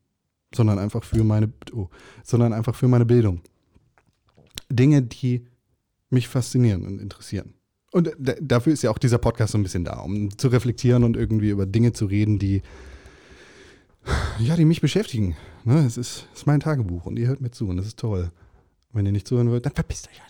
Sondern 0.53 0.79
einfach 0.79 1.03
für 1.03 1.23
meine, 1.23 1.51
oh, 1.73 1.89
sondern 2.23 2.53
einfach 2.53 2.75
für 2.75 2.87
meine 2.87 3.05
Bildung. 3.05 3.41
Dinge, 4.71 5.01
die 5.01 5.45
mich 6.09 6.27
faszinieren 6.27 6.85
und 6.85 6.99
interessieren. 6.99 7.53
Und 7.91 8.15
dafür 8.19 8.73
ist 8.73 8.83
ja 8.83 8.91
auch 8.91 8.97
dieser 8.97 9.17
Podcast 9.17 9.53
so 9.53 9.57
ein 9.57 9.63
bisschen 9.63 9.83
da, 9.83 9.99
um 9.99 10.35
zu 10.37 10.47
reflektieren 10.47 11.03
und 11.03 11.17
irgendwie 11.17 11.49
über 11.49 11.65
Dinge 11.65 11.91
zu 11.91 12.05
reden, 12.05 12.37
die, 12.37 12.61
ja, 14.39 14.55
die 14.55 14.65
mich 14.65 14.81
beschäftigen. 14.81 15.35
Ne, 15.65 15.79
es 15.85 15.97
ist, 15.97 16.27
es 16.33 16.39
ist 16.39 16.47
mein 16.47 16.59
Tagebuch 16.59 17.05
und 17.05 17.17
ihr 17.17 17.27
hört 17.27 17.41
mir 17.41 17.51
zu 17.51 17.67
und 17.67 17.77
das 17.77 17.87
ist 17.87 17.99
toll. 17.99 18.31
Wenn 18.91 19.05
ihr 19.05 19.11
nicht 19.11 19.27
zuhören 19.27 19.49
wollt, 19.49 19.65
dann 19.65 19.73
verpisst 19.73 20.07
euch 20.09 20.21
halt. 20.21 20.29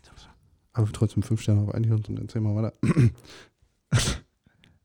Aber 0.74 0.92
trotzdem 0.92 1.24
fünf 1.24 1.42
Sterne 1.42 1.62
auf 1.62 1.74
iTunes 1.76 2.08
und 2.08 2.20
erzähl 2.20 2.42
mal 2.42 2.56
weiter. 2.56 2.74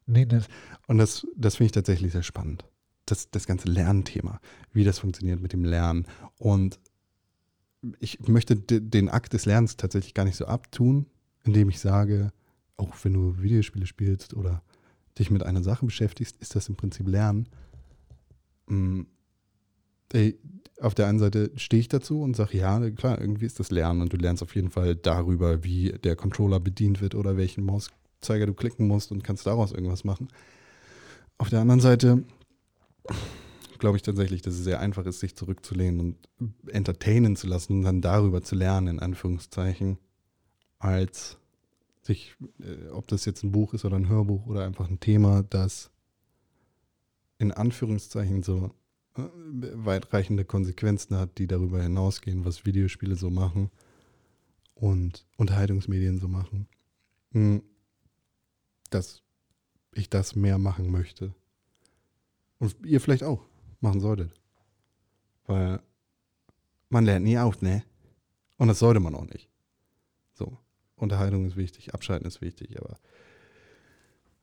Nee, 0.06 0.26
das. 0.26 0.48
Und 0.86 0.98
das, 0.98 1.26
das 1.36 1.56
finde 1.56 1.66
ich 1.66 1.72
tatsächlich 1.72 2.12
sehr 2.12 2.22
spannend. 2.22 2.64
Das, 3.06 3.30
das 3.30 3.46
ganze 3.46 3.68
Lernthema, 3.68 4.40
wie 4.72 4.84
das 4.84 4.98
funktioniert 4.98 5.40
mit 5.40 5.52
dem 5.52 5.64
Lernen 5.64 6.06
und 6.38 6.78
ich 8.00 8.18
möchte 8.28 8.56
den 8.56 9.08
Akt 9.08 9.34
des 9.34 9.44
Lernens 9.44 9.76
tatsächlich 9.76 10.14
gar 10.14 10.24
nicht 10.24 10.36
so 10.36 10.46
abtun, 10.46 11.06
indem 11.44 11.68
ich 11.68 11.80
sage, 11.80 12.32
auch 12.76 12.94
wenn 13.02 13.12
du 13.12 13.40
Videospiele 13.40 13.86
spielst 13.86 14.34
oder 14.34 14.62
dich 15.18 15.30
mit 15.30 15.42
einer 15.42 15.62
Sache 15.62 15.84
beschäftigst, 15.84 16.36
ist 16.38 16.56
das 16.56 16.68
im 16.68 16.76
Prinzip 16.76 17.06
Lernen. 17.06 17.48
Mm, 18.66 19.02
auf 20.80 20.94
der 20.94 21.06
einen 21.06 21.18
Seite 21.18 21.50
stehe 21.56 21.80
ich 21.80 21.88
dazu 21.88 22.20
und 22.22 22.34
sage, 22.34 22.58
ja, 22.58 22.90
klar, 22.90 23.20
irgendwie 23.20 23.46
ist 23.46 23.60
das 23.60 23.70
Lernen 23.70 24.00
und 24.00 24.12
du 24.12 24.16
lernst 24.16 24.42
auf 24.42 24.54
jeden 24.54 24.70
Fall 24.70 24.96
darüber, 24.96 25.64
wie 25.64 25.92
der 25.92 26.16
Controller 26.16 26.60
bedient 26.60 27.00
wird 27.00 27.14
oder 27.14 27.36
welchen 27.36 27.64
Mauszeiger 28.24 28.46
du 28.46 28.54
klicken 28.54 28.86
musst 28.86 29.12
und 29.12 29.22
kannst 29.22 29.46
daraus 29.46 29.72
irgendwas 29.72 30.04
machen. 30.04 30.28
Auf 31.36 31.50
der 31.50 31.60
anderen 31.60 31.80
Seite 31.80 32.24
glaube 33.78 33.96
ich 33.98 34.02
tatsächlich, 34.02 34.40
dass 34.40 34.54
es 34.54 34.64
sehr 34.64 34.80
einfach 34.80 35.04
ist, 35.04 35.20
sich 35.20 35.36
zurückzulehnen 35.36 36.00
und 36.00 36.54
entertainen 36.68 37.36
zu 37.36 37.46
lassen 37.46 37.74
und 37.74 37.82
dann 37.82 38.00
darüber 38.00 38.42
zu 38.42 38.54
lernen, 38.54 38.88
in 38.88 38.98
Anführungszeichen, 39.00 39.98
als 40.78 41.36
sich, 42.00 42.34
äh, 42.60 42.88
ob 42.88 43.08
das 43.08 43.26
jetzt 43.26 43.42
ein 43.42 43.52
Buch 43.52 43.74
ist 43.74 43.84
oder 43.84 43.96
ein 43.96 44.08
Hörbuch 44.08 44.46
oder 44.46 44.64
einfach 44.64 44.88
ein 44.88 45.00
Thema, 45.00 45.42
das 45.42 45.90
in 47.38 47.52
Anführungszeichen 47.52 48.42
so 48.42 48.70
äh, 49.16 49.22
weitreichende 49.74 50.46
Konsequenzen 50.46 51.16
hat, 51.16 51.36
die 51.36 51.46
darüber 51.46 51.82
hinausgehen, 51.82 52.44
was 52.46 52.64
Videospiele 52.64 53.16
so 53.16 53.28
machen 53.28 53.70
und 54.74 55.26
Unterhaltungsmedien 55.36 56.18
so 56.18 56.28
machen, 56.28 56.68
hm, 57.32 57.62
dass 58.94 59.22
ich 59.92 60.08
das 60.08 60.34
mehr 60.34 60.58
machen 60.58 60.90
möchte. 60.90 61.34
Und 62.58 62.74
ihr 62.84 63.00
vielleicht 63.00 63.24
auch 63.24 63.44
machen 63.80 64.00
solltet. 64.00 64.32
Weil 65.46 65.80
man 66.88 67.04
lernt 67.04 67.24
nie 67.24 67.38
auf, 67.38 67.60
ne? 67.60 67.84
Und 68.56 68.68
das 68.68 68.78
sollte 68.78 69.00
man 69.00 69.14
auch 69.14 69.26
nicht. 69.26 69.50
So, 70.32 70.58
Unterhaltung 70.96 71.44
ist 71.44 71.56
wichtig, 71.56 71.92
Abschalten 71.92 72.26
ist 72.26 72.40
wichtig, 72.40 72.80
aber 72.80 72.96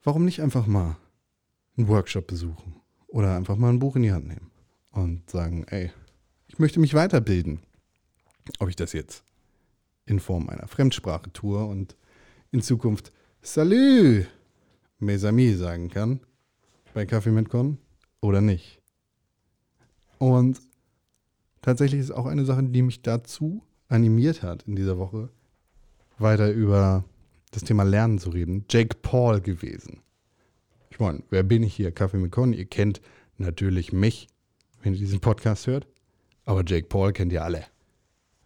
warum 0.04 0.26
nicht 0.26 0.42
einfach 0.42 0.68
mal 0.68 0.98
einen 1.78 1.88
Workshop 1.88 2.28
besuchen 2.28 2.76
oder 3.08 3.36
einfach 3.36 3.56
mal 3.56 3.70
ein 3.70 3.80
Buch 3.80 3.96
in 3.96 4.04
die 4.04 4.12
Hand 4.12 4.28
nehmen 4.28 4.52
und 4.92 5.30
sagen, 5.30 5.66
ey, 5.68 5.92
ich 6.48 6.60
möchte 6.60 6.80
mich 6.80 6.94
weiterbilden. 6.94 7.60
Ob 8.60 8.70
ich 8.70 8.76
das 8.76 8.94
jetzt 8.94 9.24
in 10.06 10.20
Form 10.20 10.50
einer 10.50 10.68
Fremdsprache 10.68 11.32
tue 11.32 11.64
und 11.64 11.96
in 12.52 12.62
Zukunft 12.62 13.14
Salut, 13.42 14.28
mes 15.02 15.24
amis 15.26 15.60
sagen 15.60 15.90
kann 15.90 16.20
bei 16.94 17.06
Kaffee 17.06 17.32
mit 17.32 17.50
Con 17.50 17.78
oder 18.22 18.42
nicht. 18.42 18.82
Und 20.18 20.62
tatsächlich 21.62 22.00
ist 22.00 22.12
auch 22.12 22.26
eine 22.26 22.46
Sache, 22.46 22.64
die 22.64 22.82
mich 22.82 23.02
dazu 23.02 23.64
animiert 23.88 24.44
hat 24.44 24.64
in 24.64 24.76
dieser 24.76 24.98
Woche, 24.98 25.30
weiter 26.18 26.52
über 26.52 27.04
das 27.52 27.64
Thema 27.64 27.84
Lernen 27.84 28.20
zu 28.20 28.30
reden, 28.30 28.66
Jake 28.70 28.98
Paul 29.02 29.42
gewesen. 29.42 30.02
Ich 30.90 31.00
meine, 31.00 31.24
wer 31.30 31.44
bin 31.44 31.64
ich 31.64 31.74
hier? 31.74 31.92
Kaffee 31.92 32.18
mit 32.18 32.32
Con. 32.32 32.54
Ihr 32.54 32.66
kennt 32.66 33.02
natürlich 33.38 33.92
mich, 33.92 34.28
wenn 34.84 34.94
ihr 34.94 35.00
diesen 35.00 35.20
Podcast 35.20 35.68
hört. 35.68 35.88
Aber 36.46 36.64
Jake 36.66 36.88
Paul 36.88 37.14
kennt 37.14 37.32
ihr 37.32 37.44
alle. 37.44 37.66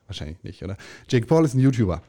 Wahrscheinlich 0.08 0.44
nicht, 0.44 0.64
oder? 0.64 0.78
Jake 1.10 1.26
Paul 1.26 1.44
ist 1.44 1.56
ein 1.56 1.60
YouTuber. 1.60 2.02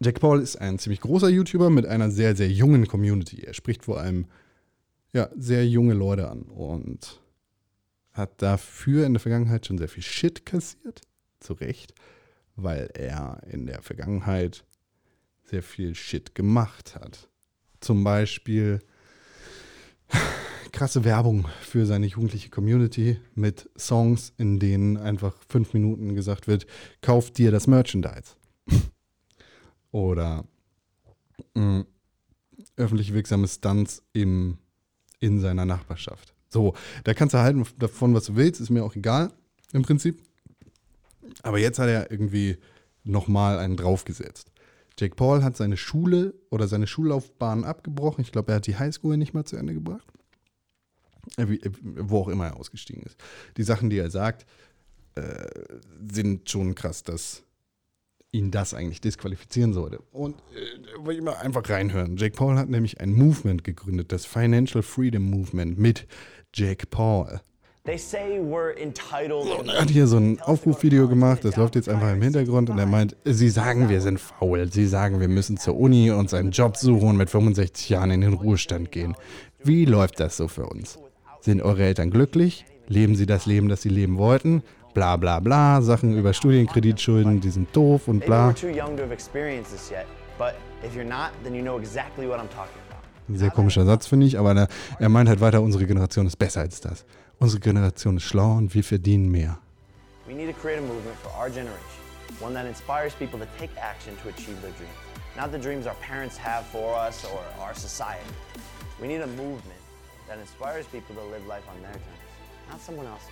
Jake 0.00 0.20
Paul 0.20 0.40
ist 0.40 0.56
ein 0.56 0.78
ziemlich 0.78 1.00
großer 1.00 1.28
YouTuber 1.28 1.70
mit 1.70 1.86
einer 1.86 2.10
sehr, 2.10 2.36
sehr 2.36 2.50
jungen 2.50 2.86
Community. 2.86 3.42
Er 3.42 3.54
spricht 3.54 3.84
vor 3.84 4.00
allem 4.00 4.26
ja, 5.12 5.28
sehr 5.36 5.66
junge 5.66 5.94
Leute 5.94 6.30
an 6.30 6.42
und 6.42 7.20
hat 8.12 8.42
dafür 8.42 9.06
in 9.06 9.14
der 9.14 9.20
Vergangenheit 9.20 9.66
schon 9.66 9.78
sehr 9.78 9.88
viel 9.88 10.02
Shit 10.02 10.44
kassiert. 10.44 11.02
zu 11.40 11.52
Recht, 11.54 11.94
weil 12.56 12.90
er 12.94 13.40
in 13.48 13.66
der 13.66 13.82
Vergangenheit 13.82 14.64
sehr 15.44 15.62
viel 15.62 15.94
Shit 15.94 16.34
gemacht 16.34 16.96
hat. 16.96 17.28
Zum 17.80 18.02
Beispiel 18.04 18.80
krasse 20.72 21.04
Werbung 21.04 21.46
für 21.60 21.86
seine 21.86 22.06
jugendliche 22.06 22.50
Community 22.50 23.18
mit 23.34 23.70
Songs, 23.78 24.32
in 24.36 24.58
denen 24.58 24.96
einfach 24.96 25.34
fünf 25.48 25.72
Minuten 25.74 26.14
gesagt 26.14 26.46
wird, 26.46 26.66
kauf 27.00 27.30
dir 27.30 27.50
das 27.50 27.66
Merchandise. 27.66 28.36
Oder 29.90 30.44
mh, 31.54 31.84
öffentlich 32.76 33.12
wirksame 33.12 33.48
Stunts 33.48 34.02
im, 34.12 34.58
in 35.20 35.40
seiner 35.40 35.64
Nachbarschaft. 35.64 36.34
So, 36.48 36.74
da 37.04 37.14
kannst 37.14 37.34
du 37.34 37.38
halten 37.38 37.66
davon, 37.78 38.14
was 38.14 38.26
du 38.26 38.36
willst, 38.36 38.60
ist 38.60 38.70
mir 38.70 38.84
auch 38.84 38.96
egal 38.96 39.32
im 39.72 39.82
Prinzip. 39.82 40.22
Aber 41.42 41.58
jetzt 41.58 41.78
hat 41.78 41.88
er 41.88 42.10
irgendwie 42.10 42.56
nochmal 43.04 43.58
einen 43.58 43.76
draufgesetzt. 43.76 44.50
Jake 44.98 45.14
Paul 45.14 45.44
hat 45.44 45.56
seine 45.56 45.76
Schule 45.76 46.34
oder 46.50 46.66
seine 46.66 46.86
Schullaufbahn 46.86 47.64
abgebrochen. 47.64 48.22
Ich 48.22 48.32
glaube, 48.32 48.52
er 48.52 48.56
hat 48.56 48.66
die 48.66 48.78
Highschool 48.78 49.16
nicht 49.16 49.34
mal 49.34 49.44
zu 49.44 49.56
Ende 49.56 49.74
gebracht. 49.74 50.06
Äh, 51.36 51.42
äh, 51.42 51.70
Wo 51.82 52.20
auch 52.20 52.28
immer 52.28 52.46
er 52.46 52.56
ausgestiegen 52.56 53.02
ist. 53.02 53.16
Die 53.56 53.62
Sachen, 53.62 53.90
die 53.90 53.98
er 53.98 54.10
sagt, 54.10 54.46
äh, 55.14 55.46
sind 56.10 56.50
schon 56.50 56.74
krass, 56.74 57.02
dass 57.02 57.44
ihn 58.32 58.50
das 58.50 58.74
eigentlich 58.74 59.00
disqualifizieren 59.00 59.72
sollte. 59.72 60.00
Und 60.12 60.36
äh, 60.36 61.04
wollte 61.04 61.18
ich 61.18 61.24
mal 61.24 61.34
einfach 61.34 61.68
reinhören. 61.68 62.16
Jake 62.16 62.36
Paul 62.36 62.56
hat 62.56 62.68
nämlich 62.68 63.00
ein 63.00 63.12
Movement 63.12 63.64
gegründet, 63.64 64.12
das 64.12 64.26
Financial 64.26 64.82
Freedom 64.82 65.22
Movement 65.22 65.78
mit 65.78 66.06
Jake 66.54 66.86
Paul. 66.86 67.40
They 67.84 67.96
say 67.96 68.38
we're 68.38 68.76
entitled. 68.76 69.46
Und 69.58 69.68
er 69.68 69.80
hat 69.80 69.88
hier 69.88 70.06
so 70.06 70.18
ein 70.18 70.38
Aufrufvideo 70.42 71.08
gemacht, 71.08 71.42
das 71.42 71.56
läuft 71.56 71.74
jetzt 71.74 71.88
einfach 71.88 72.12
im 72.12 72.20
Hintergrund 72.20 72.68
und 72.68 72.78
er 72.78 72.84
meint, 72.84 73.16
sie 73.24 73.48
sagen, 73.48 73.88
wir 73.88 74.02
sind 74.02 74.20
faul, 74.20 74.70
sie 74.70 74.86
sagen, 74.86 75.20
wir 75.20 75.28
müssen 75.28 75.56
zur 75.56 75.78
Uni 75.78 76.10
uns 76.10 76.34
einen 76.34 76.50
Job 76.50 76.76
suchen 76.76 77.08
und 77.08 77.16
mit 77.16 77.30
65 77.30 77.88
Jahren 77.88 78.10
in 78.10 78.20
den 78.20 78.34
Ruhestand 78.34 78.92
gehen. 78.92 79.16
Wie 79.64 79.86
läuft 79.86 80.20
das 80.20 80.36
so 80.36 80.48
für 80.48 80.66
uns? 80.66 80.98
Sind 81.40 81.62
eure 81.62 81.82
Eltern 81.84 82.10
glücklich? 82.10 82.66
Leben 82.88 83.14
sie 83.14 83.24
das 83.24 83.46
Leben, 83.46 83.70
das 83.70 83.80
sie 83.80 83.88
leben 83.88 84.18
wollten? 84.18 84.62
Bla 84.98 85.16
bla 85.16 85.38
bla, 85.38 85.80
Sachen 85.80 86.18
über 86.18 86.34
Studienkreditschulden, 86.34 87.40
die 87.40 87.50
sind 87.50 87.68
doof 87.76 88.08
und 88.08 88.26
bla. 88.26 88.48
Ein 88.48 88.56
sehr 93.36 93.50
komischer 93.50 93.84
Satz, 93.84 94.06
finde 94.08 94.26
ich, 94.26 94.36
aber 94.36 94.56
er, 94.56 94.66
er 94.98 95.08
meint 95.08 95.28
halt 95.28 95.40
weiter, 95.40 95.62
unsere 95.62 95.86
Generation 95.86 96.26
ist 96.26 96.36
besser 96.36 96.62
als 96.62 96.80
das. 96.80 97.04
Unsere 97.38 97.60
Generation 97.60 98.16
ist 98.16 98.24
schlauer 98.24 98.56
und 98.56 98.74
wir 98.74 98.82
verdienen 98.82 99.30
mehr. 99.30 99.58
We 100.26 100.34
need 100.34 100.52
to 100.52 100.60
create 100.60 100.80
a 100.80 100.82
movement 100.82 101.16
for 101.22 101.30
our 101.40 101.48
generation, 101.48 101.78
one 102.40 102.52
that 102.54 102.66
inspires 102.66 103.14
people 103.14 103.38
to 103.38 103.46
take 103.56 103.70
action 103.80 104.16
to 104.24 104.30
achieve 104.30 104.60
their 104.62 104.72
dreams. 104.72 104.98
Not 105.36 105.52
the 105.52 105.60
dreams 105.60 105.86
our 105.86 105.94
parents 106.04 106.36
have 106.36 106.64
for 106.72 106.96
us 106.96 107.24
or 107.24 107.38
our 107.64 107.76
society. 107.76 108.34
We 109.00 109.06
need 109.06 109.22
a 109.22 109.28
movement 109.28 109.78
that 110.26 110.40
inspires 110.40 110.86
people 110.86 111.14
to 111.14 111.22
live 111.30 111.46
life 111.46 111.68
on 111.70 111.80
their 111.82 111.92
terms, 111.92 112.18
not 112.68 112.80
someone 112.80 113.06
else's. 113.06 113.30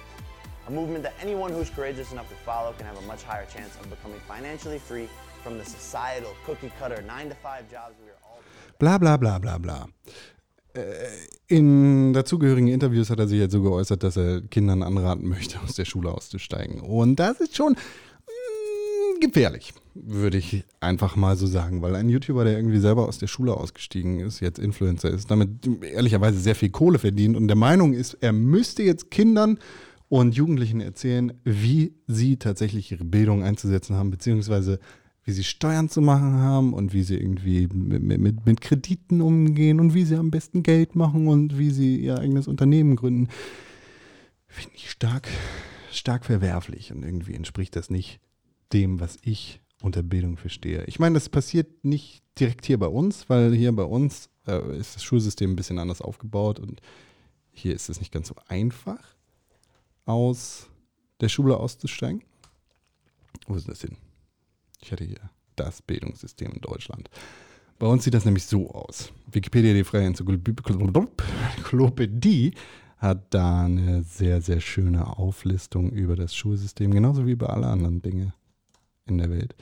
A 0.68 0.70
movement 0.70 1.04
that 1.04 1.14
anyone 1.22 1.52
who's 1.52 1.70
courageous 1.70 2.10
enough 2.12 2.28
to 2.28 2.34
follow 2.44 2.72
can 2.76 2.86
have 2.86 2.98
a 2.98 3.06
much 3.06 3.22
higher 3.22 3.46
chance 3.46 3.76
of 3.80 3.88
becoming 3.88 4.20
financially 4.26 4.80
free 4.80 5.08
from 5.44 5.58
the 5.58 5.64
societal 5.64 6.32
cookie 6.44 6.72
cutter 6.80 7.00
9 7.02 7.28
to 7.28 7.36
5 7.36 7.70
jobs 7.70 7.94
we 8.04 8.10
are 8.10 8.18
all 8.24 8.40
Bla 8.78 8.98
bla 8.98 9.16
bla 9.16 9.38
bla 9.38 9.58
bla. 9.58 9.86
Äh, 10.74 10.82
In 11.46 12.12
dazugehörigen 12.12 12.66
Interviews 12.68 13.10
hat 13.10 13.20
er 13.20 13.28
sich 13.28 13.38
jetzt 13.38 13.52
so 13.52 13.62
geäußert, 13.62 14.02
dass 14.02 14.16
er 14.16 14.40
Kindern 14.42 14.82
anraten 14.82 15.28
möchte, 15.28 15.60
aus 15.60 15.76
der 15.76 15.84
Schule 15.84 16.10
auszusteigen. 16.10 16.80
Und 16.80 17.16
das 17.20 17.40
ist 17.40 17.54
schon 17.56 17.74
mm, 17.74 19.20
gefährlich, 19.20 19.72
würde 19.94 20.38
ich 20.38 20.64
einfach 20.80 21.14
mal 21.14 21.36
so 21.36 21.46
sagen, 21.46 21.80
weil 21.80 21.94
ein 21.94 22.08
YouTuber, 22.08 22.42
der 22.42 22.56
irgendwie 22.56 22.80
selber 22.80 23.06
aus 23.06 23.18
der 23.18 23.28
Schule 23.28 23.54
ausgestiegen 23.54 24.18
ist, 24.18 24.40
jetzt 24.40 24.58
Influencer 24.58 25.10
ist, 25.10 25.30
damit 25.30 25.48
ehrlicherweise 25.82 26.40
sehr 26.40 26.56
viel 26.56 26.70
Kohle 26.70 26.98
verdient 26.98 27.36
und 27.36 27.46
der 27.46 27.56
Meinung 27.56 27.92
ist, 27.92 28.14
er 28.20 28.32
müsste 28.32 28.82
jetzt 28.82 29.12
Kindern 29.12 29.60
und 30.08 30.34
Jugendlichen 30.34 30.80
erzählen, 30.80 31.32
wie 31.44 31.94
sie 32.06 32.36
tatsächlich 32.36 32.92
ihre 32.92 33.04
Bildung 33.04 33.42
einzusetzen 33.42 33.96
haben, 33.96 34.10
beziehungsweise 34.10 34.78
wie 35.24 35.32
sie 35.32 35.44
Steuern 35.44 35.88
zu 35.88 36.00
machen 36.00 36.34
haben 36.34 36.72
und 36.72 36.92
wie 36.92 37.02
sie 37.02 37.16
irgendwie 37.16 37.66
mit, 37.66 38.02
mit, 38.02 38.46
mit 38.46 38.60
Krediten 38.60 39.20
umgehen 39.20 39.80
und 39.80 39.92
wie 39.92 40.04
sie 40.04 40.14
am 40.14 40.30
besten 40.30 40.62
Geld 40.62 40.94
machen 40.94 41.26
und 41.26 41.58
wie 41.58 41.70
sie 41.70 41.96
ihr 41.96 42.18
eigenes 42.18 42.46
Unternehmen 42.46 42.94
gründen. 42.94 43.28
Finde 44.46 44.76
ich 44.76 44.88
stark, 44.88 45.28
stark 45.90 46.24
verwerflich 46.24 46.92
und 46.92 47.02
irgendwie 47.02 47.34
entspricht 47.34 47.74
das 47.74 47.90
nicht 47.90 48.20
dem, 48.72 49.00
was 49.00 49.18
ich 49.22 49.60
unter 49.82 50.04
Bildung 50.04 50.36
verstehe. 50.36 50.84
Ich 50.86 51.00
meine, 51.00 51.14
das 51.14 51.28
passiert 51.28 51.84
nicht 51.84 52.22
direkt 52.38 52.64
hier 52.64 52.78
bei 52.78 52.86
uns, 52.86 53.28
weil 53.28 53.52
hier 53.52 53.74
bei 53.74 53.82
uns 53.82 54.30
äh, 54.46 54.78
ist 54.78 54.94
das 54.94 55.02
Schulsystem 55.02 55.50
ein 55.52 55.56
bisschen 55.56 55.80
anders 55.80 56.00
aufgebaut 56.00 56.60
und 56.60 56.80
hier 57.50 57.74
ist 57.74 57.88
es 57.88 57.98
nicht 57.98 58.12
ganz 58.12 58.28
so 58.28 58.36
einfach, 58.46 59.15
aus 60.06 60.68
der 61.20 61.28
Schule 61.28 61.58
auszusteigen. 61.58 62.22
Wo 63.46 63.54
ist 63.54 63.68
das 63.68 63.82
hin? 63.82 63.96
Ich 64.80 64.90
hatte 64.90 65.04
hier 65.04 65.20
das 65.56 65.82
Bildungssystem 65.82 66.52
in 66.52 66.60
Deutschland. 66.60 67.10
Bei 67.78 67.86
uns 67.86 68.04
sieht 68.04 68.14
das 68.14 68.24
nämlich 68.24 68.46
so 68.46 68.70
aus. 68.70 69.12
Wikipedia, 69.30 69.74
die 69.74 69.84
freie 69.84 70.06
Enzyklopädie, 70.06 72.54
hat 72.96 73.34
da 73.34 73.64
eine 73.64 74.02
sehr, 74.02 74.40
sehr 74.40 74.60
schöne 74.60 75.18
Auflistung 75.18 75.90
über 75.90 76.16
das 76.16 76.34
Schulsystem, 76.34 76.90
genauso 76.90 77.26
wie 77.26 77.32
über 77.32 77.50
alle 77.50 77.66
anderen 77.66 78.00
Dinge 78.00 78.32
in 79.04 79.18
der 79.18 79.28
Welt. 79.28 79.54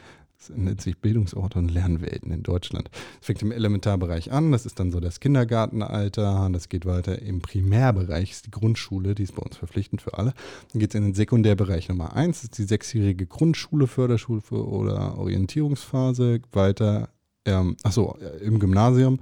Es 0.50 0.54
nennt 0.54 0.80
sich 0.83 0.98
Bildungsorte 0.98 1.59
und 1.59 1.70
Lernwelten 1.70 2.30
in 2.30 2.42
Deutschland. 2.42 2.90
Es 3.20 3.26
fängt 3.26 3.40
im 3.40 3.50
Elementarbereich 3.50 4.30
an, 4.30 4.52
das 4.52 4.66
ist 4.66 4.78
dann 4.78 4.92
so 4.92 5.00
das 5.00 5.20
Kindergartenalter, 5.20 6.50
das 6.52 6.68
geht 6.68 6.85
weiter 6.85 7.20
im 7.22 7.40
Primärbereich, 7.40 8.30
ist 8.30 8.46
die 8.46 8.50
Grundschule, 8.50 9.14
die 9.14 9.22
ist 9.22 9.35
bei 9.35 9.42
uns 9.42 9.57
verpflichtend 9.57 10.02
für 10.02 10.18
alle. 10.18 10.35
Dann 10.72 10.80
geht 10.80 10.90
es 10.90 10.96
in 10.96 11.04
den 11.04 11.14
Sekundärbereich 11.14 11.88
Nummer 11.88 12.14
eins, 12.14 12.38
das 12.38 12.44
ist 12.44 12.59
die 12.59 12.64
sechsjährige 12.64 13.26
Grundschule, 13.26 13.87
Förderschule 13.87 14.42
oder 14.50 15.16
Orientierungsphase, 15.16 16.40
weiter, 16.52 17.09
ähm, 17.46 17.76
achso, 17.83 18.18
im 18.42 18.59
Gymnasium, 18.59 19.20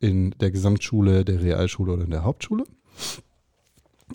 in 0.00 0.32
der 0.40 0.50
Gesamtschule, 0.50 1.24
der 1.24 1.40
Realschule 1.40 1.92
oder 1.94 2.04
in 2.04 2.10
der 2.10 2.24
Hauptschule. 2.24 2.64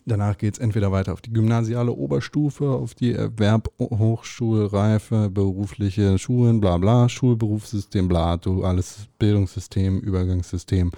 Danach 0.05 0.38
geht 0.38 0.55
es 0.55 0.60
entweder 0.60 0.91
weiter 0.91 1.13
auf 1.13 1.21
die 1.21 1.33
gymnasiale 1.33 1.91
Oberstufe, 1.91 2.69
auf 2.69 2.95
die 2.95 3.13
Erwerb, 3.13 3.71
Hochschulreife, 3.79 5.29
berufliche 5.29 6.17
Schulen, 6.17 6.60
bla 6.60 6.77
bla, 6.77 7.10
Schulberufssystem, 7.10 8.07
bla, 8.07 8.38
duales 8.38 9.07
Bildungssystem, 9.19 9.99
Übergangssystem 9.99 10.91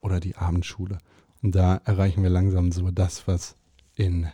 oder 0.00 0.20
die 0.20 0.36
Abendschule. 0.36 0.98
Und 1.42 1.54
da 1.54 1.80
erreichen 1.84 2.22
wir 2.22 2.30
langsam 2.30 2.72
so 2.72 2.90
das, 2.90 3.26
was 3.26 3.56
in 3.96 4.28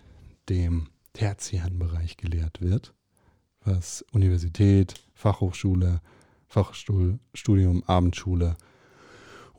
dem 0.48 0.88
tertiären 1.12 1.78
Bereich 1.78 2.16
gelehrt 2.16 2.60
wird, 2.60 2.94
was 3.64 4.04
Universität, 4.12 4.94
Fachhochschule, 5.14 6.00
Fachstudium, 6.46 7.84
Abendschule 7.86 8.56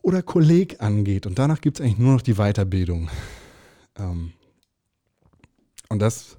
oder 0.02 0.22
Kolleg 0.22 0.82
angeht. 0.82 1.26
Und 1.26 1.40
danach 1.40 1.62
gibt 1.62 1.80
es 1.80 1.86
eigentlich 1.86 2.00
nur 2.00 2.14
noch 2.14 2.22
die 2.22 2.36
Weiterbildung. 2.36 3.10
Ähm, 4.02 4.34
und 5.90 6.00
das, 6.00 6.38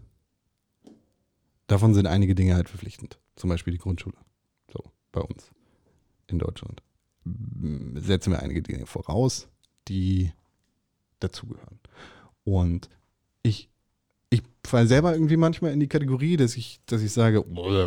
davon 1.66 1.94
sind 1.94 2.07
einige 2.07 2.35
Dinge 2.35 2.55
halt 2.55 2.68
verpflichtend. 2.68 3.18
Zum 3.37 3.51
Beispiel 3.51 3.72
die 3.72 3.79
Grundschule. 3.79 4.16
So, 4.72 4.83
bei 5.12 5.20
uns 5.20 5.51
in 6.27 6.38
Deutschland. 6.38 6.83
Setzen 7.94 8.33
wir 8.33 8.42
einige 8.42 8.62
Dinge 8.62 8.87
voraus, 8.87 9.48
die 9.88 10.33
dazugehören. 11.20 11.79
Und 12.44 12.88
ich, 13.42 13.68
ich 14.31 14.42
falle 14.66 14.88
selber 14.88 15.12
irgendwie 15.12 15.37
manchmal 15.37 15.72
in 15.72 15.81
die 15.81 15.88
Kategorie, 15.88 16.37
dass 16.37 16.57
ich, 16.57 16.81
dass 16.87 17.03
ich 17.03 17.12
sage, 17.12 17.44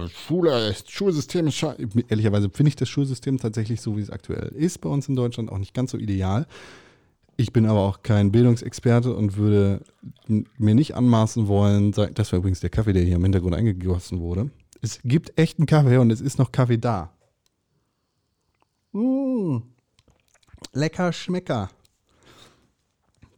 Schule, 0.10 0.70
das 0.70 0.90
Schulsystem 0.90 1.48
ist 1.48 1.56
scheiße. 1.56 1.88
Ehrlicherweise 2.08 2.50
finde 2.50 2.70
ich 2.70 2.76
das 2.78 2.88
Schulsystem 2.88 3.40
tatsächlich 3.40 3.82
so, 3.82 3.98
wie 3.98 4.02
es 4.02 4.10
aktuell 4.10 4.50
ist 4.50 4.80
bei 4.80 4.90
uns 4.90 5.10
in 5.10 5.16
Deutschland, 5.16 5.52
auch 5.52 5.58
nicht 5.58 5.74
ganz 5.74 5.92
so 5.92 5.98
ideal. 5.98 6.48
Ich 7.38 7.52
bin 7.52 7.66
aber 7.66 7.82
auch 7.82 8.02
kein 8.02 8.32
Bildungsexperte 8.32 9.14
und 9.14 9.36
würde 9.36 9.82
mir 10.28 10.76
nicht 10.76 10.96
anmaßen 10.96 11.48
wollen, 11.48 11.92
das 11.92 12.32
war 12.32 12.40
übrigens 12.40 12.62
der 12.62 12.70
Kaffee, 12.70 12.94
der 12.94 13.04
hier 13.04 13.18
im 13.18 13.24
Hintergrund 13.24 13.56
eingegossen 13.56 14.20
wurde. 14.20 14.50
Es 14.82 15.00
gibt 15.04 15.38
echten 15.38 15.66
Kaffee 15.66 15.98
und 15.98 16.12
es 16.12 16.22
ist 16.22 16.40
noch 16.40 16.52
Kaffee 16.52 16.78
da. 16.78 17.12
Mmh. 18.94 19.64
Lecker 20.74 21.12
Schmecker. 21.12 21.70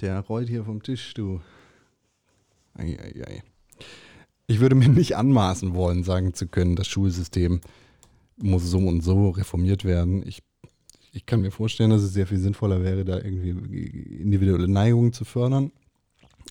Der 0.02 0.20
rollt 0.20 0.50
hier 0.50 0.64
vom 0.64 0.84
Tisch, 0.84 1.14
du. 1.16 1.42
Ei, 2.76 2.98
ei, 3.00 3.24
ei. 3.26 3.44
Ich 4.46 4.60
würde 4.60 4.76
mir 4.76 4.90
nicht 4.90 5.18
anmaßen 5.18 5.74
wollen, 5.74 6.04
sagen 6.04 6.34
zu 6.34 6.48
können, 6.48 6.76
das 6.76 6.88
Schulsystem 6.88 7.62
muss 8.38 8.64
so 8.64 8.78
und 8.78 9.02
so 9.02 9.32
reformiert 9.32 9.84
werden. 9.84 10.22
Ich 10.28 10.44
ich 11.18 11.26
kann 11.26 11.42
mir 11.42 11.52
vorstellen, 11.52 11.90
dass 11.90 12.04
es 12.04 12.14
sehr 12.14 12.28
viel 12.28 12.38
sinnvoller 12.38 12.84
wäre, 12.84 13.04
da 13.04 13.18
irgendwie 13.18 13.50
individuelle 13.50 14.68
Neigungen 14.68 15.14
zu 15.14 15.26
fördern 15.26 15.72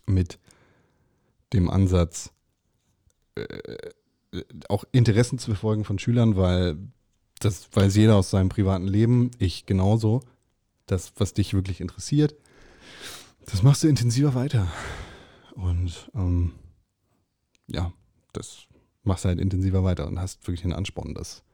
mit 0.07 0.41
dem 1.53 1.71
Ansatz, 1.71 2.33
äh, 3.37 3.93
auch 4.69 4.85
Interessen 4.91 5.39
zu 5.39 5.53
verfolgen 5.53 5.85
von 5.85 6.01
Schülern, 6.01 6.37
weil 6.37 6.77
das 7.39 7.69
weiß 7.73 7.95
jeder 7.95 8.17
aus 8.17 8.31
seinem 8.31 8.49
privaten 8.49 8.89
Leben, 8.89 9.31
ich 9.39 9.67
genauso. 9.67 10.23
Das, 10.87 11.13
was 11.17 11.33
dich 11.33 11.55
wirklich 11.55 11.81
interessiert, 11.81 12.35
das 13.47 13.63
machst 13.63 13.85
du 13.85 13.89
intensiver 13.89 14.35
weiter. 14.35 14.67
Und 15.55 16.11
ähm, 16.15 16.53
ja, 17.69 17.93
das 18.33 18.67
machst 19.05 19.25
du 19.25 19.29
halt 19.29 19.41
intensiver 19.41 19.85
weiter 19.85 20.09
und 20.09 20.19
hast 20.19 20.45
wirklich 20.47 20.63
den 20.63 20.73
Ansporn, 20.73 21.15
das 21.15 21.45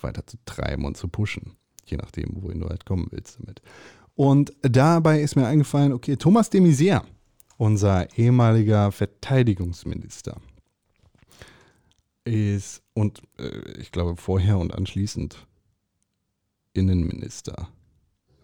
weiter 0.00 0.24
zu 0.26 0.36
treiben 0.44 0.84
und 0.84 0.96
zu 0.96 1.08
pushen. 1.08 1.56
Je 1.92 1.98
nachdem, 1.98 2.42
wohin 2.42 2.60
du 2.60 2.68
halt 2.68 2.86
kommen 2.86 3.08
willst 3.10 3.38
damit. 3.38 3.60
Und 4.14 4.54
dabei 4.62 5.20
ist 5.20 5.36
mir 5.36 5.46
eingefallen, 5.46 5.92
okay, 5.92 6.16
Thomas 6.16 6.48
de 6.48 6.62
Maizière, 6.62 7.02
unser 7.58 8.08
ehemaliger 8.16 8.90
Verteidigungsminister, 8.92 10.40
ist 12.24 12.82
und 12.94 13.20
äh, 13.38 13.72
ich 13.78 13.92
glaube 13.92 14.16
vorher 14.16 14.58
und 14.58 14.74
anschließend 14.74 15.46
Innenminister 16.72 17.68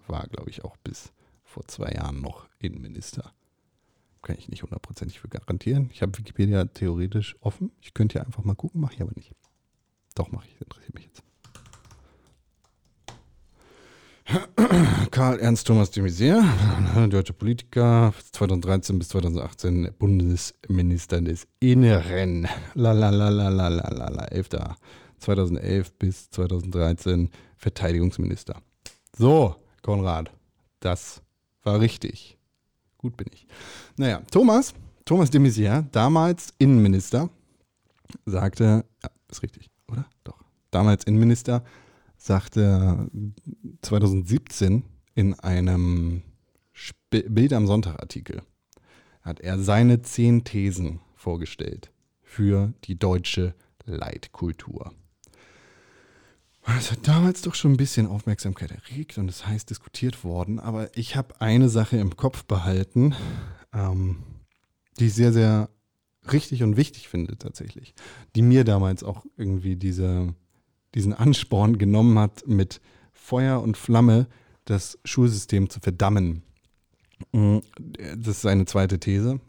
war, 0.09 0.27
glaube 0.27 0.51
ich, 0.51 0.63
auch 0.63 0.77
bis 0.79 1.13
vor 1.43 1.67
zwei 1.69 1.93
Jahren 1.93 2.21
noch 2.21 2.49
Innenminister. 2.59 3.33
Kann 4.21 4.37
ich 4.37 4.49
nicht 4.51 4.63
hundertprozentig 4.63 5.21
für 5.21 5.29
garantieren. 5.29 5.89
Ich 5.91 6.03
habe 6.03 6.19
Wikipedia 6.19 6.67
theoretisch 6.67 7.37
offen. 7.41 7.71
Ich 7.81 7.95
könnte 7.95 8.19
ja 8.19 8.25
einfach 8.27 8.45
mal 8.45 8.57
gucken, 8.57 8.83
mache 8.83 8.95
ich 8.95 9.01
aber 9.01 9.13
nicht. 9.15 9.33
Doch, 10.15 10.33
mache 10.33 10.49
ich, 10.49 10.61
interessiert 10.61 10.95
mich 10.95 11.05
jetzt. 11.05 11.23
Karl 15.11 15.39
Ernst 15.41 15.67
Thomas 15.67 15.91
de 15.91 16.03
Maizière, 16.03 16.45
deutscher 17.09 17.33
Politiker, 17.33 18.13
2013 18.33 18.99
bis 18.99 19.09
2018 19.09 19.93
Bundesminister 19.99 21.23
des 21.23 21.47
Inneren. 21.61 22.47
La 22.75 22.93
la 22.93 23.11
la 23.11 23.31
la 23.31 23.49
la 23.49 23.69
la 23.71 23.89
la 23.91 24.11
la, 24.11 24.29
11. 24.31 24.77
2011 25.21 25.93
bis 25.99 26.29
2013 26.31 27.31
Verteidigungsminister. 27.57 28.61
So, 29.17 29.57
Konrad, 29.83 30.31
das 30.81 31.23
war 31.63 31.81
richtig. 31.81 32.37
Gut 32.99 33.17
bin 33.17 33.29
ich. 33.33 33.47
Naja, 33.97 34.21
Thomas, 34.31 34.75
Thomas 35.07 35.31
de 35.31 35.41
Maizière, 35.41 35.87
damals 35.93 36.53
Innenminister, 36.59 37.31
sagte, 38.27 38.85
ja, 39.03 39.11
ist 39.31 39.43
richtig, 39.43 39.71
oder? 39.91 40.05
Doch. 40.25 40.39
Damals 40.71 41.05
Innenminister, 41.05 41.65
sagte 42.19 43.11
2017 43.83 44.85
in 45.15 45.35
einem 45.35 46.23
Sp 46.77 47.25
Bild 47.29 47.53
am 47.55 47.67
Sonntag 47.67 48.01
Artikel, 48.01 48.43
hat 49.23 49.41
er 49.41 49.59
seine 49.59 50.03
zehn 50.03 50.45
Thesen 50.45 51.01
vorgestellt 51.15 51.91
für 52.23 52.75
die 52.85 52.99
deutsche 52.99 53.55
Leitkultur. 53.87 54.93
Das 56.67 56.93
hat 56.93 57.09
damals 57.09 57.41
doch 57.41 57.55
schon 57.55 57.73
ein 57.73 57.77
bisschen 57.79 58.07
Aufmerksamkeit 58.07 58.71
erregt 58.71 59.17
und 59.17 59.29
es 59.31 59.47
heißt 59.47 59.71
diskutiert 59.71 60.23
worden, 60.23 60.61
aber 60.61 60.95
ich 60.97 61.17
habe 61.17 61.41
eine 61.41 61.71
Sache 61.71 61.97
im 61.97 62.17
Kopf 62.17 62.45
behalten, 62.45 63.15
ähm, 63.73 64.23
die 64.99 65.07
ich 65.07 65.15
sehr, 65.15 65.33
sehr 65.33 65.71
richtig 66.31 66.63
und 66.63 66.77
wichtig 66.77 67.09
finde 67.09 67.39
tatsächlich, 67.39 67.95
die 68.37 68.43
mir 68.43 68.65
damals 68.65 69.03
auch 69.03 69.25
irgendwie 69.39 69.77
diese, 69.77 70.35
diesen 70.95 71.13
Ansporn 71.13 71.79
genommen 71.79 72.19
hat, 72.19 72.47
mit 72.47 72.81
Feuer 73.13 73.61
und 73.63 73.77
Flamme 73.77 74.27
das 74.65 74.99
Schulsystem 75.05 75.71
zu 75.71 75.81
verdammen. 75.81 76.43
Mm, 77.33 77.59
Das 78.17 78.29
ist 78.37 78.43
seine 78.43 78.65
zweite 78.67 78.99
These. 78.99 79.41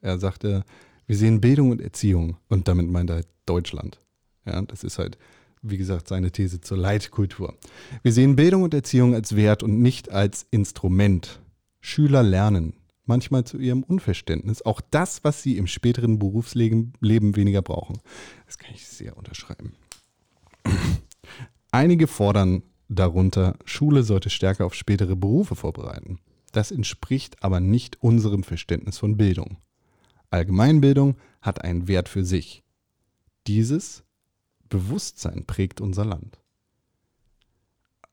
Er 0.00 0.18
sagte, 0.18 0.64
wir 1.06 1.16
sehen 1.16 1.40
Bildung 1.40 1.70
und 1.70 1.80
Erziehung 1.80 2.36
und 2.48 2.68
damit 2.68 2.88
meint 2.90 3.10
er 3.10 3.16
halt 3.16 3.28
Deutschland. 3.46 4.00
Ja, 4.44 4.60
das 4.62 4.84
ist 4.84 4.98
halt, 4.98 5.18
wie 5.62 5.76
gesagt, 5.76 6.08
seine 6.08 6.30
These 6.30 6.60
zur 6.60 6.78
Leitkultur. 6.78 7.56
Wir 8.02 8.12
sehen 8.12 8.36
Bildung 8.36 8.62
und 8.62 8.74
Erziehung 8.74 9.14
als 9.14 9.36
Wert 9.36 9.62
und 9.62 9.80
nicht 9.80 10.10
als 10.10 10.46
Instrument. 10.50 11.40
Schüler 11.80 12.22
lernen, 12.22 12.74
manchmal 13.04 13.44
zu 13.44 13.58
ihrem 13.58 13.82
Unverständnis, 13.82 14.62
auch 14.62 14.80
das, 14.80 15.22
was 15.22 15.42
sie 15.42 15.56
im 15.56 15.66
späteren 15.66 16.18
Berufsleben 16.18 16.92
Leben 17.00 17.36
weniger 17.36 17.62
brauchen. 17.62 18.00
Das 18.46 18.58
kann 18.58 18.72
ich 18.74 18.86
sehr 18.86 19.16
unterschreiben. 19.16 19.74
Einige 21.70 22.06
fordern 22.06 22.62
darunter, 22.88 23.56
Schule 23.64 24.02
sollte 24.02 24.30
stärker 24.30 24.66
auf 24.66 24.74
spätere 24.74 25.16
Berufe 25.16 25.56
vorbereiten. 25.56 26.20
Das 26.52 26.70
entspricht 26.70 27.42
aber 27.42 27.60
nicht 27.60 28.02
unserem 28.02 28.42
Verständnis 28.42 28.98
von 28.98 29.16
Bildung. 29.16 29.58
Allgemeinbildung 30.30 31.16
hat 31.42 31.62
einen 31.62 31.88
Wert 31.88 32.08
für 32.08 32.24
sich. 32.24 32.62
Dieses 33.46 34.04
Bewusstsein 34.68 35.44
prägt 35.46 35.80
unser 35.80 36.04
Land. 36.04 36.40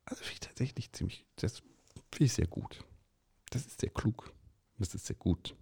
Also 0.06 0.22
finde 0.22 0.34
ich 0.34 0.40
tatsächlich 0.42 0.92
ziemlich, 0.92 1.26
das 1.38 1.60
finde 2.12 2.26
ich 2.26 2.34
sehr 2.34 2.48
gut. 2.48 2.84
Das 3.50 3.66
ist 3.66 3.80
sehr 3.80 3.90
klug. 3.90 4.34
Das 4.78 4.94
ist 4.94 5.06
sehr 5.06 5.16
gut. 5.16 5.56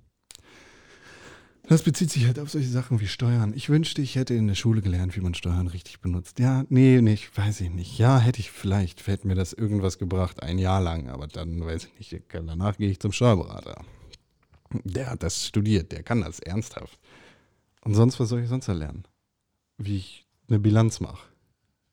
Das 1.68 1.84
bezieht 1.84 2.10
sich 2.10 2.26
halt 2.26 2.40
auf 2.40 2.50
solche 2.50 2.68
Sachen 2.68 3.00
wie 3.00 3.08
Steuern. 3.08 3.54
Ich 3.56 3.70
wünschte, 3.70 4.02
ich 4.02 4.16
hätte 4.16 4.34
in 4.34 4.48
der 4.48 4.56
Schule 4.56 4.82
gelernt, 4.82 5.16
wie 5.16 5.22
man 5.22 5.36
Steuern 5.36 5.68
richtig 5.68 6.02
benutzt. 6.02 6.40
Ja, 6.40 6.66
nee, 6.70 6.98
ich 6.98 7.36
weiß 7.38 7.62
ich 7.62 7.70
nicht. 7.70 7.98
Ja, 7.98 8.20
hätte 8.20 8.40
ich 8.40 8.52
vielleicht, 8.52 9.06
hätte 9.08 9.28
mir 9.28 9.36
das 9.36 9.54
irgendwas 9.54 9.98
gebracht, 10.00 10.42
ein 10.42 10.58
Jahr 10.58 10.82
lang, 10.82 11.10
aber 11.10 11.28
dann 11.28 11.64
weiß 11.64 11.86
ich 12.00 12.12
nicht, 12.12 12.24
danach 12.32 12.78
gehe 12.78 12.90
ich 12.90 13.00
zum 13.00 13.12
Steuerberater. 13.12 13.86
Der 14.84 15.12
hat 15.12 15.24
das 15.24 15.46
studiert, 15.46 15.92
der 15.92 16.04
kann 16.04 16.22
das 16.22 16.40
ernsthaft. 16.40 17.00
Und 17.84 17.94
sonst, 17.94 18.20
was 18.20 18.30
soll 18.30 18.42
ich 18.42 18.50
sonst 18.50 18.68
erlernen? 18.68 19.04
Wie 19.78 19.98
ich 19.98 20.28
eine 20.48 20.60
Bilanz 20.60 21.00
mache. 21.00 21.28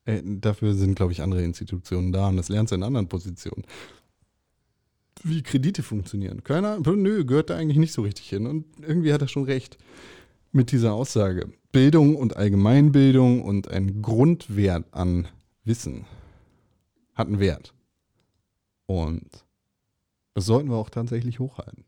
Äh, 0.05 0.23
dafür 0.25 0.75
sind, 0.75 0.95
glaube 0.95 1.13
ich, 1.13 1.23
andere 1.23 1.43
Institutionen 1.43 2.13
da 2.13 2.29
und 2.29 2.37
das 2.37 2.49
lernst 2.49 2.73
du 2.73 2.77
in 2.77 2.83
anderen 2.83 3.09
Positionen. 3.09 3.65
Wie 5.23 5.43
Kredite 5.43 5.83
funktionieren. 5.83 6.45
Keiner, 6.45 6.79
nö, 6.79 7.25
gehört 7.25 7.51
da 7.51 7.57
eigentlich 7.57 7.79
nicht 7.79 7.93
so 7.93 8.03
richtig 8.03 8.29
hin. 8.29 8.47
Und 8.47 8.65
irgendwie 8.81 9.13
hat 9.13 9.23
er 9.23 9.29
schon 9.29 9.45
recht 9.45 9.79
mit 10.53 10.73
dieser 10.73 10.93
Aussage. 10.93 11.49
Bildung 11.73 12.17
und 12.17 12.37
Allgemeinbildung 12.37 13.43
und 13.43 13.69
ein 13.69 14.03
Grundwert 14.03 14.87
an 14.93 15.29
Wissen 15.65 16.07
hat 17.15 17.29
einen 17.29 17.41
Wert. 17.41 17.75
Und 18.87 19.29
das 20.35 20.47
sollten 20.47 20.71
wir 20.71 20.77
auch 20.77 20.91
tatsächlich 20.91 21.41
hochhalten. 21.41 21.85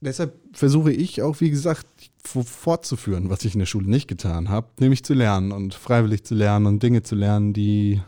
Deshalb 0.00 0.36
versuche 0.52 0.92
ich 0.92 1.22
auch, 1.22 1.40
wie 1.40 1.50
gesagt, 1.50 1.86
fortzuführen, 2.24 3.30
was 3.30 3.44
ich 3.44 3.54
in 3.54 3.60
der 3.60 3.66
Schule 3.66 3.88
nicht 3.88 4.08
getan 4.08 4.48
habe, 4.48 4.68
nämlich 4.80 5.04
zu 5.04 5.14
lernen 5.14 5.52
und 5.52 5.74
freiwillig 5.74 6.24
zu 6.24 6.34
lernen 6.34 6.66
und 6.66 6.82
Dinge 6.82 7.02
zu 7.02 7.14
lernen, 7.14 7.52
die, 7.52 8.00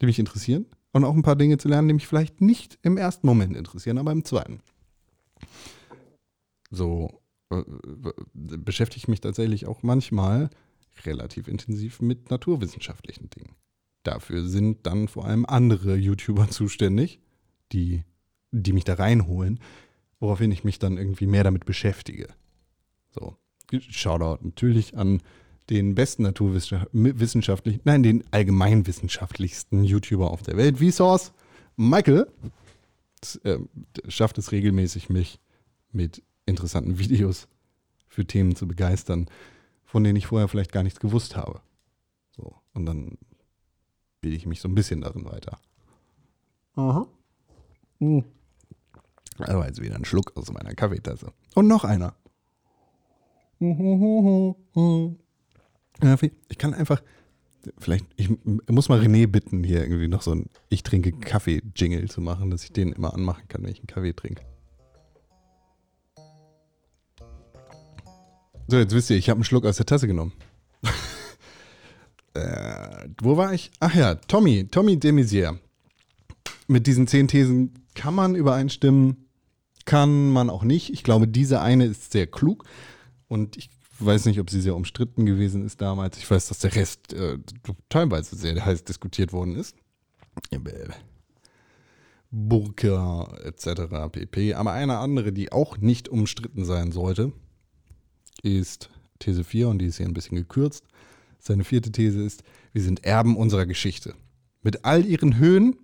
die 0.00 0.06
mich 0.06 0.18
interessieren 0.18 0.64
und 0.98 1.04
auch 1.04 1.14
ein 1.14 1.22
paar 1.22 1.36
Dinge 1.36 1.58
zu 1.58 1.68
lernen, 1.68 1.88
die 1.88 1.94
mich 1.94 2.06
vielleicht 2.06 2.40
nicht 2.40 2.78
im 2.82 2.96
ersten 2.96 3.26
Moment 3.26 3.56
interessieren, 3.56 3.98
aber 3.98 4.12
im 4.12 4.24
zweiten. 4.24 4.60
So 6.70 7.22
äh, 7.50 7.62
beschäftige 8.34 8.98
ich 8.98 9.08
mich 9.08 9.20
tatsächlich 9.20 9.66
auch 9.66 9.82
manchmal 9.82 10.50
relativ 11.04 11.48
intensiv 11.48 12.00
mit 12.00 12.30
naturwissenschaftlichen 12.30 13.30
Dingen. 13.30 13.54
Dafür 14.02 14.46
sind 14.46 14.86
dann 14.86 15.08
vor 15.08 15.24
allem 15.24 15.46
andere 15.46 15.96
YouTuber 15.96 16.50
zuständig, 16.50 17.20
die, 17.72 18.02
die 18.50 18.72
mich 18.72 18.84
da 18.84 18.94
reinholen, 18.94 19.60
woraufhin 20.20 20.50
ich 20.50 20.64
mich 20.64 20.78
dann 20.78 20.98
irgendwie 20.98 21.26
mehr 21.26 21.44
damit 21.44 21.64
beschäftige. 21.64 22.28
So, 23.10 23.36
Shoutout 23.70 24.44
natürlich 24.44 24.96
an 24.96 25.20
den 25.70 25.94
besten 25.94 26.22
naturwissenschaftlichen, 26.22 27.80
nein, 27.84 28.02
den 28.02 28.24
allgemeinwissenschaftlichsten 28.30 29.84
YouTuber 29.84 30.30
auf 30.30 30.42
der 30.42 30.56
Welt, 30.56 30.78
Vsauce, 30.78 31.32
Michael, 31.76 32.26
äh, 33.44 33.58
schafft 34.08 34.38
es 34.38 34.52
regelmäßig, 34.52 35.08
mich 35.08 35.40
mit 35.92 36.22
interessanten 36.46 36.98
Videos 36.98 37.48
für 38.08 38.24
Themen 38.24 38.56
zu 38.56 38.66
begeistern, 38.66 39.28
von 39.84 40.04
denen 40.04 40.16
ich 40.16 40.26
vorher 40.26 40.48
vielleicht 40.48 40.72
gar 40.72 40.82
nichts 40.82 41.00
gewusst 41.00 41.36
habe. 41.36 41.60
So, 42.30 42.54
und 42.72 42.86
dann 42.86 43.18
bilde 44.20 44.36
ich 44.36 44.46
mich 44.46 44.60
so 44.60 44.68
ein 44.68 44.74
bisschen 44.74 45.02
darin 45.02 45.24
weiter. 45.24 45.58
Aha. 46.74 47.06
Mhm. 47.98 48.24
Aber 49.38 49.66
jetzt 49.66 49.80
wieder 49.80 49.96
ein 49.96 50.04
Schluck 50.04 50.36
aus 50.36 50.50
meiner 50.52 50.74
Kaffeetasse. 50.74 51.32
Und 51.54 51.68
noch 51.68 51.84
einer. 51.84 52.14
Ich 56.48 56.58
kann 56.58 56.74
einfach, 56.74 57.02
vielleicht, 57.78 58.04
ich 58.16 58.30
muss 58.68 58.88
mal 58.88 59.00
René 59.00 59.26
bitten, 59.26 59.64
hier 59.64 59.82
irgendwie 59.82 60.08
noch 60.08 60.22
so 60.22 60.32
ein 60.32 60.46
Ich 60.68 60.82
trinke 60.82 61.12
Kaffee-Jingle 61.12 62.08
zu 62.08 62.20
machen, 62.20 62.50
dass 62.50 62.64
ich 62.64 62.72
den 62.72 62.92
immer 62.92 63.14
anmachen 63.14 63.48
kann, 63.48 63.62
wenn 63.62 63.70
ich 63.70 63.80
einen 63.80 63.88
Kaffee 63.88 64.12
trinke. 64.12 64.42
So, 68.68 68.76
jetzt 68.76 68.94
wisst 68.94 69.10
ihr, 69.10 69.16
ich 69.16 69.30
habe 69.30 69.38
einen 69.38 69.44
Schluck 69.44 69.64
aus 69.64 69.78
der 69.78 69.86
Tasse 69.86 70.06
genommen. 70.06 70.32
äh, 72.34 73.08
wo 73.22 73.36
war 73.36 73.54
ich? 73.54 73.70
Ach 73.80 73.94
ja, 73.94 74.14
Tommy, 74.14 74.68
Tommy 74.68 75.00
de 75.00 75.10
Maizière. 75.10 75.58
Mit 76.66 76.86
diesen 76.86 77.06
zehn 77.06 77.28
Thesen 77.28 77.86
kann 77.94 78.14
man 78.14 78.34
übereinstimmen, 78.34 79.28
kann 79.86 80.30
man 80.30 80.50
auch 80.50 80.64
nicht. 80.64 80.92
Ich 80.92 81.02
glaube, 81.02 81.26
diese 81.26 81.62
eine 81.62 81.86
ist 81.86 82.12
sehr 82.12 82.26
klug 82.26 82.64
und 83.26 83.56
ich 83.56 83.70
weiß 84.04 84.26
nicht, 84.26 84.40
ob 84.40 84.50
sie 84.50 84.60
sehr 84.60 84.76
umstritten 84.76 85.26
gewesen 85.26 85.64
ist 85.64 85.80
damals. 85.80 86.18
Ich 86.18 86.30
weiß, 86.30 86.48
dass 86.48 86.60
der 86.60 86.74
Rest 86.74 87.12
äh, 87.12 87.38
teilweise 87.88 88.36
sehr 88.36 88.64
heiß 88.64 88.84
diskutiert 88.84 89.32
worden 89.32 89.56
ist. 89.56 89.76
Burka 92.30 93.36
etc. 93.42 94.10
pp. 94.12 94.54
Aber 94.54 94.72
eine 94.72 94.98
andere, 94.98 95.32
die 95.32 95.50
auch 95.50 95.78
nicht 95.78 96.08
umstritten 96.08 96.64
sein 96.64 96.92
sollte, 96.92 97.32
ist 98.42 98.90
These 99.18 99.44
4 99.44 99.68
und 99.68 99.78
die 99.78 99.86
ist 99.86 99.96
hier 99.96 100.06
ein 100.06 100.14
bisschen 100.14 100.36
gekürzt. 100.36 100.84
Seine 101.38 101.64
vierte 101.64 101.90
These 101.90 102.22
ist, 102.22 102.42
wir 102.72 102.82
sind 102.82 103.04
Erben 103.04 103.36
unserer 103.36 103.66
Geschichte. 103.66 104.14
Mit 104.62 104.84
all 104.84 105.06
ihren 105.06 105.38
Höhen 105.38 105.76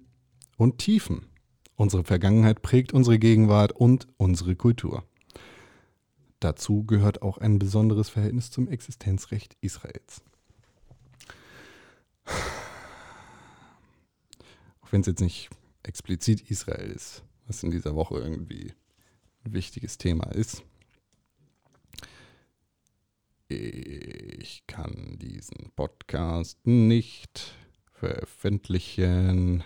und 0.56 0.78
Tiefen. 0.78 1.26
Unsere 1.76 2.04
Vergangenheit 2.04 2.62
prägt 2.62 2.92
unsere 2.92 3.18
Gegenwart 3.18 3.72
und 3.72 4.06
unsere 4.16 4.54
Kultur. 4.54 5.04
Dazu 6.40 6.84
gehört 6.84 7.22
auch 7.22 7.38
ein 7.38 7.58
besonderes 7.58 8.08
Verhältnis 8.08 8.50
zum 8.50 8.68
Existenzrecht 8.68 9.56
Israels. 9.60 10.22
Auch 14.80 14.92
wenn 14.92 15.00
es 15.00 15.06
jetzt 15.06 15.20
nicht 15.20 15.50
explizit 15.82 16.50
Israel 16.50 16.90
ist, 16.90 17.22
was 17.46 17.62
in 17.62 17.70
dieser 17.70 17.94
Woche 17.94 18.18
irgendwie 18.18 18.72
ein 19.44 19.52
wichtiges 19.52 19.98
Thema 19.98 20.30
ist. 20.32 20.62
Ich 23.48 24.66
kann 24.66 25.18
diesen 25.18 25.70
Podcast 25.76 26.66
nicht 26.66 27.54
veröffentlichen, 27.92 29.62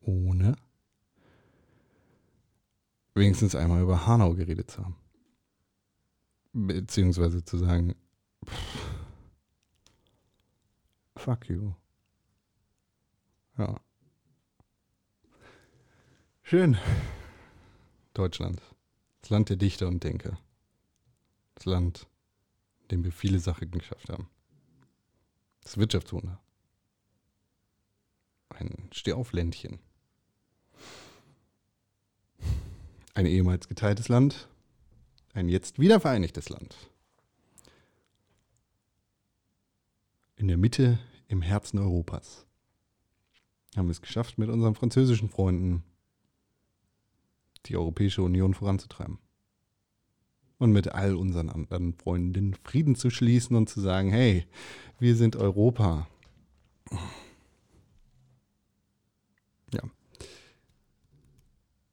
ohne 0.00 0.56
wenigstens 3.14 3.54
einmal 3.54 3.82
über 3.82 4.06
Hanau 4.06 4.34
geredet 4.34 4.70
zu 4.70 4.84
haben. 4.84 4.96
Beziehungsweise 6.52 7.44
zu 7.44 7.56
sagen, 7.56 7.94
pff, 8.44 8.90
fuck 11.16 11.48
you. 11.48 11.72
Ja. 13.56 13.80
Schön. 16.42 16.76
Deutschland. 18.12 18.60
Das 19.22 19.30
Land 19.30 19.48
der 19.48 19.56
Dichter 19.56 19.88
und 19.88 20.04
Denker. 20.04 20.38
Das 21.54 21.64
Land, 21.64 22.06
in 22.82 22.88
dem 22.88 23.04
wir 23.04 23.12
viele 23.12 23.38
Sachen 23.38 23.70
geschafft 23.70 24.10
haben. 24.10 24.28
Das 25.62 25.78
Wirtschaftswunder. 25.78 26.40
Ein 28.50 28.88
Stehaufländchen. 28.92 29.78
Ein 33.14 33.26
ehemals 33.26 33.68
geteiltes 33.68 34.08
Land. 34.08 34.48
Ein 35.32 35.48
jetzt 35.48 35.78
wiedervereinigtes 35.78 36.50
Land. 36.50 36.76
In 40.36 40.48
der 40.48 40.58
Mitte, 40.58 40.98
im 41.28 41.40
Herzen 41.40 41.78
Europas. 41.78 42.46
Haben 43.74 43.86
wir 43.86 43.92
es 43.92 44.02
geschafft, 44.02 44.36
mit 44.36 44.50
unseren 44.50 44.74
französischen 44.74 45.30
Freunden 45.30 45.82
die 47.66 47.76
Europäische 47.76 48.22
Union 48.22 48.52
voranzutreiben. 48.52 49.18
Und 50.58 50.72
mit 50.72 50.88
all 50.92 51.16
unseren 51.16 51.48
anderen 51.48 51.94
Freunden 51.94 52.54
Frieden 52.54 52.94
zu 52.94 53.10
schließen 53.10 53.56
und 53.56 53.68
zu 53.68 53.80
sagen, 53.80 54.10
hey, 54.10 54.46
wir 54.98 55.16
sind 55.16 55.36
Europa. 55.36 56.06
Ja. 59.72 59.82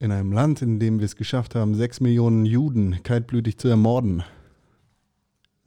In 0.02 0.14
einem 0.14 0.32
Land, 0.32 0.62
in 0.62 0.80
dem 0.80 1.00
wir 1.00 1.06
es 1.06 1.18
geschafft 1.18 1.56
haben, 1.56 1.76
sechs 1.76 2.00
Millionen 2.00 2.46
Juden 2.46 3.04
kaltblütig 3.04 3.58
zu 3.58 3.68
ermorden. 3.68 4.24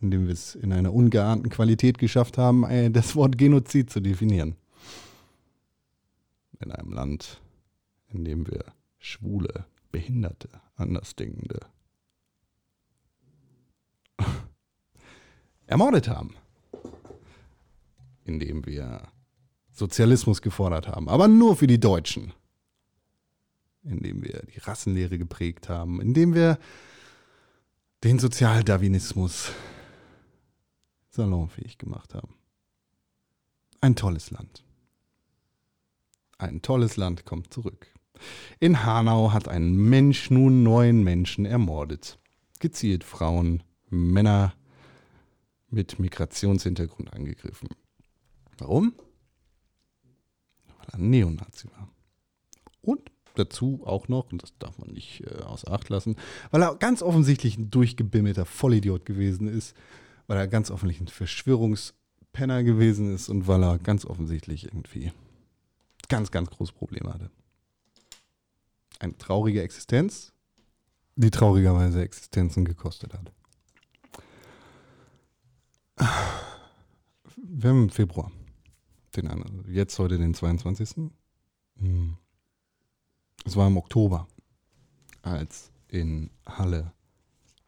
In 0.00 0.10
dem 0.10 0.26
wir 0.26 0.32
es 0.32 0.54
in 0.54 0.72
einer 0.72 0.94
ungeahnten 0.94 1.50
Qualität 1.50 1.98
geschafft 1.98 2.38
haben, 2.38 2.64
äh, 2.64 2.90
das 2.90 3.14
Wort 3.14 3.36
Genozid 3.36 3.90
zu 3.90 4.00
definieren. 4.00 4.56
In 6.60 6.72
einem 6.72 6.92
Land, 6.92 7.42
in 8.08 8.24
dem 8.24 8.46
wir 8.46 8.64
Schwule, 8.98 9.66
Behinderte, 9.90 10.48
Andersdenkende 10.76 11.60
ermordet 15.66 16.08
haben. 16.08 16.36
Indem 18.24 18.64
wir 18.64 19.02
Sozialismus 19.72 20.40
gefordert 20.40 20.88
haben, 20.88 21.10
aber 21.10 21.28
nur 21.28 21.54
für 21.54 21.66
die 21.66 21.80
Deutschen. 21.80 22.32
Indem 23.84 24.22
wir 24.22 24.42
die 24.54 24.58
Rassenlehre 24.60 25.18
geprägt 25.18 25.68
haben, 25.68 26.00
indem 26.00 26.34
wir 26.34 26.58
den 28.04 28.18
Sozialdarwinismus 28.18 29.52
salonfähig 31.10 31.78
gemacht 31.78 32.14
haben. 32.14 32.34
Ein 33.80 33.96
tolles 33.96 34.30
Land. 34.30 34.64
Ein 36.38 36.62
tolles 36.62 36.96
Land 36.96 37.24
kommt 37.24 37.52
zurück. 37.52 37.92
In 38.58 38.84
Hanau 38.84 39.32
hat 39.32 39.48
ein 39.48 39.74
Mensch 39.74 40.30
nun 40.30 40.62
neun 40.62 41.04
Menschen 41.04 41.44
ermordet. 41.44 42.18
Gezielt 42.58 43.04
Frauen, 43.04 43.62
Männer 43.90 44.54
mit 45.68 45.98
Migrationshintergrund 45.98 47.12
angegriffen. 47.12 47.68
Warum? 48.58 48.94
Weil 50.78 50.88
er 50.92 50.98
Neonazi 50.98 51.68
war. 51.70 51.88
Und 52.80 53.11
dazu 53.34 53.82
auch 53.84 54.08
noch, 54.08 54.32
und 54.32 54.42
das 54.42 54.52
darf 54.58 54.78
man 54.78 54.90
nicht 54.90 55.22
äh, 55.26 55.42
außer 55.42 55.70
Acht 55.72 55.88
lassen, 55.88 56.16
weil 56.50 56.62
er 56.62 56.74
ganz 56.76 57.02
offensichtlich 57.02 57.56
ein 57.56 57.70
durchgebimmelter 57.70 58.44
Vollidiot 58.44 59.04
gewesen 59.06 59.48
ist, 59.48 59.76
weil 60.26 60.38
er 60.38 60.48
ganz 60.48 60.70
offensichtlich 60.70 61.08
ein 61.08 61.14
Verschwörungspenner 61.14 62.62
gewesen 62.62 63.14
ist 63.14 63.28
und 63.28 63.46
weil 63.46 63.62
er 63.62 63.78
ganz 63.78 64.04
offensichtlich 64.04 64.64
irgendwie 64.66 65.12
ganz, 66.08 66.30
ganz 66.30 66.50
große 66.50 66.72
Probleme 66.72 67.12
hatte 67.12 67.30
eine 69.02 69.18
traurige 69.18 69.62
Existenz, 69.62 70.32
die 71.16 71.30
traurigerweise 71.30 72.02
Existenzen 72.02 72.64
gekostet 72.64 73.12
hat. 73.14 73.32
Wir 77.36 77.70
haben 77.70 77.84
im 77.84 77.90
Februar, 77.90 78.30
den, 79.16 79.64
jetzt 79.68 79.98
heute 79.98 80.18
den 80.18 80.34
22. 80.34 81.10
Hm. 81.78 82.16
Es 83.44 83.56
war 83.56 83.66
im 83.66 83.76
Oktober, 83.76 84.28
als 85.22 85.70
in 85.88 86.30
Halle 86.46 86.92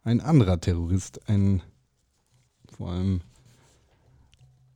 ein 0.03 0.21
anderer 0.21 0.61
Terrorist, 0.61 1.29
ein 1.29 1.63
vor 2.69 2.91
allem 2.91 3.23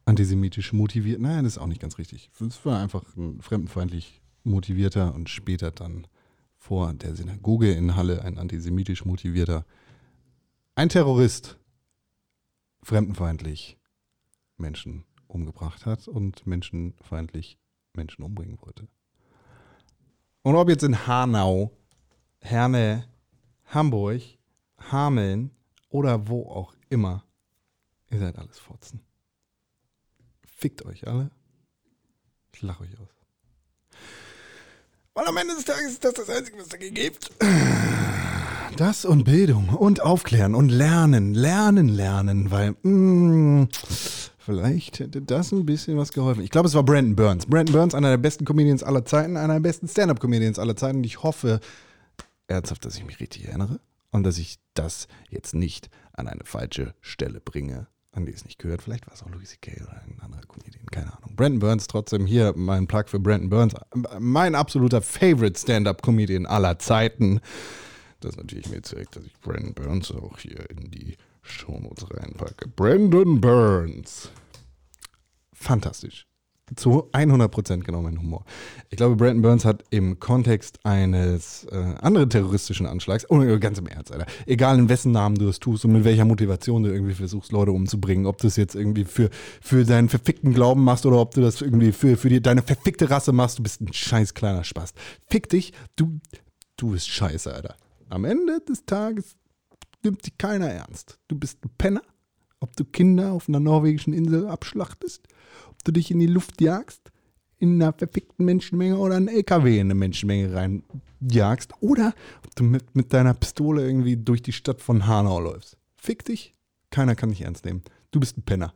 antisemitisch 0.05 0.73
motiviert, 0.73 1.21
nein, 1.21 1.45
das 1.45 1.55
ist 1.55 1.59
auch 1.59 1.67
nicht 1.67 1.83
ganz 1.83 1.99
richtig. 1.99 2.31
Es 2.41 2.65
war 2.65 2.81
einfach 2.81 3.05
ein 3.17 3.43
fremdenfeindlich 3.43 4.23
motivierter 4.43 5.15
und 5.15 5.29
später 5.29 5.71
dann 5.71 6.07
vor 6.57 6.93
der 6.95 7.15
Synagoge 7.15 7.73
in 7.73 7.95
Halle 7.95 8.25
ein 8.25 8.39
antisemitisch 8.39 9.05
motivierter, 9.05 9.67
ein 10.75 10.89
Terrorist, 10.89 11.59
fremdenfeindlich 12.83 13.77
Menschen 14.57 15.05
umgebracht 15.27 15.87
hat 15.87 16.09
und 16.09 16.47
menschenfeindlich 16.47 17.59
Menschen 17.93 18.23
umbringen 18.23 18.59
wollte. 18.63 18.89
Und 20.49 20.57
ob 20.57 20.71
jetzt 20.71 20.83
in 20.83 21.07
Hanau, 21.07 21.77
Herne, 22.41 23.05
Hamburg, 23.67 24.23
Hameln 24.91 25.51
oder 25.91 26.27
wo 26.27 26.49
auch 26.49 26.73
immer, 26.89 27.23
ihr 28.11 28.19
seid 28.19 28.39
alles 28.39 28.59
Fotzen. 28.59 29.03
Fickt 30.47 30.87
euch 30.87 31.07
alle. 31.07 31.31
Ich 32.55 32.63
lache 32.63 32.85
euch 32.85 32.99
aus. 32.99 33.11
Weil 35.13 35.27
am 35.27 35.37
Ende 35.37 35.55
des 35.55 35.67
Tages 35.67 35.91
ist 35.91 36.05
das 36.07 36.15
das 36.15 36.31
Einzige, 36.31 36.57
was 36.57 36.63
es 36.65 36.71
dagegen 36.71 36.95
gibt. 36.95 37.31
Das 38.79 39.05
und 39.05 39.25
Bildung 39.25 39.69
und 39.69 40.01
Aufklären 40.01 40.55
und 40.55 40.71
Lernen, 40.71 41.35
Lernen, 41.35 41.89
Lernen, 41.91 42.51
weil 42.51 42.75
mh, 42.85 43.65
mm, 43.65 43.69
vielleicht 44.49 44.99
hätte 44.99 45.21
das 45.21 45.53
ein 45.53 45.67
bisschen 45.67 45.99
was 45.99 46.13
geholfen. 46.13 46.43
Ich 46.43 46.51
glaube, 46.51 46.69
es 46.69 46.75
war 46.75 46.83
Brandon 46.83 47.15
Burns. 47.15 47.45
Brandon 47.45 47.75
Burns, 47.75 47.95
einer 47.95 48.09
der 48.09 48.17
besten 48.17 48.47
Comedians 48.47 48.83
aller 48.83 49.05
Zeiten, 49.05 49.37
einer 49.37 49.55
der 49.55 49.61
besten 49.61 49.89
Stand-Up-Comedians 49.89 50.59
aller 50.59 50.75
Zeiten. 50.75 50.99
Und 50.99 51.05
ich 51.05 51.23
hoffe 51.23 51.61
ernsthaft, 52.47 52.85
dass 52.87 52.97
ich 52.97 53.05
mich 53.05 53.21
richtig 53.21 53.47
erinnere 53.47 53.79
und 54.11 54.25
dass 54.25 54.39
ich 54.39 54.59
das 54.73 55.07
jetzt 55.29 55.55
nicht 55.55 55.91
an 56.15 56.29
eine 56.29 56.45
falsche 56.45 56.95
Stelle 57.03 57.41
bringe 57.41 57.89
an 58.13 58.25
die 58.25 58.33
es 58.33 58.45
nicht 58.45 58.59
gehört. 58.59 58.83
Vielleicht 58.83 59.07
war 59.07 59.15
es 59.15 59.23
auch 59.23 59.31
Louis 59.31 59.51
C.K. 59.51 59.83
oder 59.83 60.03
ein 60.03 60.19
anderer 60.21 60.43
Comedian, 60.49 60.87
keine 60.87 61.17
Ahnung. 61.17 61.37
Brandon 61.37 61.61
Burns, 61.61 61.87
trotzdem 61.87 62.27
hier 62.27 62.55
mein 62.57 62.87
Plug 62.87 63.05
für 63.07 63.21
Brandon 63.21 63.51
Burns. 63.51 63.75
Mein 64.19 64.55
absoluter 64.55 65.03
Favorite 65.03 65.61
Stand-Up-Comedian 65.61 66.47
aller 66.47 66.79
Zeiten. 66.79 67.41
Das 68.21 68.31
ist 68.31 68.39
natürlich 68.39 68.69
mir 68.71 68.83
zeigt, 68.83 69.15
dass 69.15 69.25
ich 69.25 69.39
Brandon 69.41 69.75
Burns 69.75 70.11
auch 70.11 70.39
hier 70.39 70.69
in 70.71 70.91
die 70.91 71.17
Shownotes 71.51 72.07
reinpacke. 72.11 72.69
Brandon 72.69 73.41
Burns. 73.41 74.31
Fantastisch. 75.53 76.29
zu 76.77 77.09
100% 77.13 77.81
genau 77.81 78.03
mein 78.03 78.19
Humor. 78.19 78.45
Ich 78.91 78.97
glaube, 78.97 79.17
Brandon 79.17 79.43
Burns 79.43 79.65
hat 79.65 79.85
im 79.91 80.19
Kontext 80.19 80.85
eines 80.85 81.65
äh, 81.71 81.95
anderen 82.01 82.31
terroristischen 82.31 82.87
Anschlags, 82.87 83.27
oh, 83.31 83.39
ganz 83.59 83.79
im 83.79 83.87
Ernst, 83.87 84.13
Alter, 84.13 84.27
egal 84.47 84.79
in 84.79 84.89
wessen 84.89 85.13
Namen 85.13 85.37
du 85.37 85.49
es 85.49 85.59
tust 85.59 85.85
und 85.85 85.93
mit 85.93 86.05
welcher 86.05 86.25
Motivation 86.25 86.83
du 86.83 86.93
irgendwie 86.93 87.15
versuchst, 87.15 87.53
Leute 87.53 87.73
umzubringen, 87.73 88.27
ob 88.27 88.39
du 88.39 88.49
es 88.49 88.57
jetzt 88.57 88.75
irgendwie 88.75 89.05
für, 89.05 89.31
für 89.61 89.85
deinen 89.85 90.09
verfickten 90.09 90.53
Glauben 90.53 90.85
machst 90.85 91.07
oder 91.07 91.19
ob 91.19 91.35
du 91.35 91.41
das 91.41 91.61
irgendwie 91.63 91.93
für, 91.93 92.17
für 92.17 92.29
die, 92.29 92.43
deine 92.43 92.63
verfickte 92.63 93.11
Rasse 93.11 93.33
machst, 93.33 93.59
du 93.59 93.63
bist 93.63 93.81
ein 93.81 93.93
scheiß 93.93 94.35
kleiner 94.35 94.65
Spaß. 94.65 94.93
Fick 95.29 95.49
dich, 95.49 95.73
du, 95.97 96.21
du 96.77 96.91
bist 96.91 97.09
scheiße, 97.09 97.53
Alter. 97.53 97.77
Am 98.11 98.25
Ende 98.25 98.61
des 98.61 98.85
Tages 98.85 99.37
nimmt 100.03 100.25
dich 100.25 100.37
keiner 100.39 100.69
ernst. 100.69 101.19
Du 101.29 101.39
bist 101.39 101.65
ein 101.65 101.71
Penner, 101.79 102.03
ob 102.61 102.77
du 102.77 102.85
Kinder 102.85 103.33
auf 103.33 103.49
einer 103.49 103.61
norwegischen 103.61 104.13
Insel 104.13 104.47
abschlachtest 104.47 105.29
ob 105.79 105.85
du 105.85 105.93
dich 105.93 106.11
in 106.11 106.19
die 106.19 106.27
Luft 106.27 106.61
jagst, 106.61 107.13
in 107.59 107.81
einer 107.81 107.93
verfickten 107.93 108.45
Menschenmenge 108.45 108.99
oder 108.99 109.17
einen 109.17 109.29
LKW 109.29 109.79
in 109.79 109.87
eine 109.87 109.95
Menschenmenge 109.95 110.55
reinjagst 110.55 111.73
oder 111.81 112.15
ob 112.45 112.55
du 112.57 112.65
mit, 112.65 112.95
mit 112.95 113.13
deiner 113.13 113.35
Pistole 113.35 113.85
irgendwie 113.85 114.17
durch 114.17 114.43
die 114.43 114.53
Stadt 114.53 114.81
von 114.83 115.07
Hanau 115.07 115.41
läufst. 115.41 115.77
Fick 115.97 116.25
dich, 116.25 116.55
keiner 116.91 117.15
kann 117.15 117.31
dich 117.31 117.43
ernst 117.43 117.65
nehmen. 117.65 117.83
Du 118.11 118.21
bist 118.21 118.37
ein 118.37 118.43
Penner. 118.43 118.75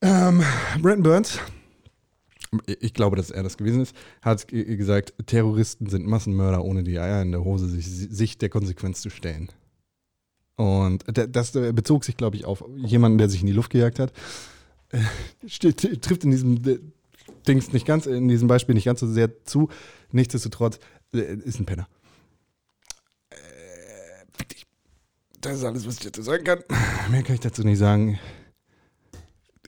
Ähm, 0.00 0.42
Brandon 0.80 1.02
Burns, 1.02 1.38
ich 2.66 2.94
glaube, 2.94 3.16
dass 3.16 3.30
er 3.30 3.42
das 3.42 3.56
gewesen 3.56 3.82
ist, 3.82 3.96
hat 4.22 4.48
gesagt, 4.48 5.14
Terroristen 5.26 5.88
sind 5.88 6.06
Massenmörder, 6.06 6.64
ohne 6.64 6.82
die 6.82 6.98
Eier 6.98 7.22
in 7.22 7.32
der 7.32 7.44
Hose 7.44 7.68
sich, 7.68 7.86
sich 7.86 8.38
der 8.38 8.48
Konsequenz 8.48 9.00
zu 9.00 9.10
stellen. 9.10 9.50
Und 10.56 11.04
das 11.06 11.52
bezog 11.52 12.04
sich, 12.04 12.16
glaube 12.16 12.36
ich, 12.36 12.44
auf 12.44 12.64
jemanden, 12.76 13.18
der 13.18 13.28
sich 13.28 13.40
in 13.40 13.46
die 13.46 13.52
Luft 13.52 13.70
gejagt 13.70 13.98
hat 13.98 14.12
trifft 15.48 16.24
in 16.24 16.30
diesem 16.30 16.82
Dings 17.46 17.72
nicht 17.72 17.86
ganz, 17.86 18.06
in 18.06 18.28
diesem 18.28 18.48
Beispiel 18.48 18.74
nicht 18.74 18.84
ganz 18.84 19.00
so 19.00 19.06
sehr 19.06 19.44
zu. 19.44 19.68
Nichtsdestotrotz 20.12 20.78
äh, 21.12 21.34
ist 21.34 21.60
ein 21.60 21.66
Penner. 21.66 21.88
Äh, 23.30 23.36
das 25.40 25.58
ist 25.58 25.64
alles, 25.64 25.86
was 25.86 25.96
ich 25.96 26.04
dazu 26.04 26.22
sagen 26.22 26.44
kann. 26.44 26.62
Mehr 27.10 27.22
kann 27.22 27.34
ich 27.34 27.40
dazu 27.40 27.62
nicht 27.62 27.78
sagen. 27.78 28.18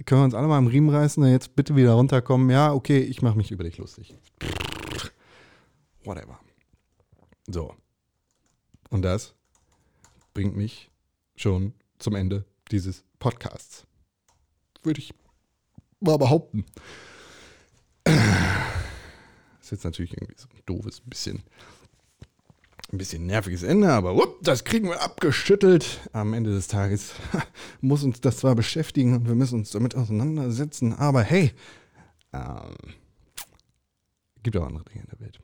Können 0.05 0.21
wir 0.21 0.25
uns 0.27 0.35
alle 0.35 0.47
mal 0.47 0.59
am 0.59 0.67
Riemen 0.67 0.91
reißen 0.91 1.23
und 1.23 1.31
jetzt 1.31 1.57
bitte 1.57 1.75
wieder 1.75 1.93
runterkommen? 1.93 2.51
Ja, 2.51 2.73
okay, 2.73 3.01
ich 3.01 3.23
mache 3.23 3.37
mich 3.37 3.51
über 3.51 3.65
dich 3.65 3.79
lustig. 3.79 4.15
Whatever. 6.05 6.39
So. 7.47 7.75
Und 8.91 9.03
das 9.03 9.36
bringt 10.37 10.55
mich 10.55 10.91
schon 11.35 11.73
zum 11.99 12.15
Ende 12.15 12.45
dieses 12.71 13.05
Podcasts 13.19 13.87
würde 14.83 15.01
ich 15.01 15.15
mal 15.99 16.19
behaupten. 16.19 16.67
Ist 19.63 19.71
jetzt 19.71 19.85
natürlich 19.85 20.13
irgendwie 20.13 20.35
so 20.37 20.47
ein 20.55 20.61
doofes, 20.67 21.01
bisschen, 21.01 21.43
ein 22.93 22.99
bisschen 22.99 23.25
nerviges 23.25 23.63
Ende, 23.63 23.91
aber 23.91 24.15
whoop, 24.15 24.43
das 24.43 24.65
kriegen 24.65 24.91
wir 24.91 25.01
abgeschüttelt. 25.01 26.03
Am 26.13 26.35
Ende 26.35 26.51
des 26.51 26.69
Tages 26.69 27.15
muss 27.81 28.03
uns 28.03 28.21
das 28.21 28.37
zwar 28.37 28.55
beschäftigen 28.55 29.15
und 29.15 29.27
wir 29.27 29.35
müssen 29.35 29.61
uns 29.61 29.71
damit 29.71 29.95
auseinandersetzen, 29.95 30.93
aber 30.93 31.23
hey, 31.23 31.53
ähm, 32.35 32.75
gibt 34.43 34.55
auch 34.59 34.67
andere 34.67 34.85
Dinge 34.85 35.01
in 35.01 35.09
der 35.09 35.21
Welt. 35.21 35.41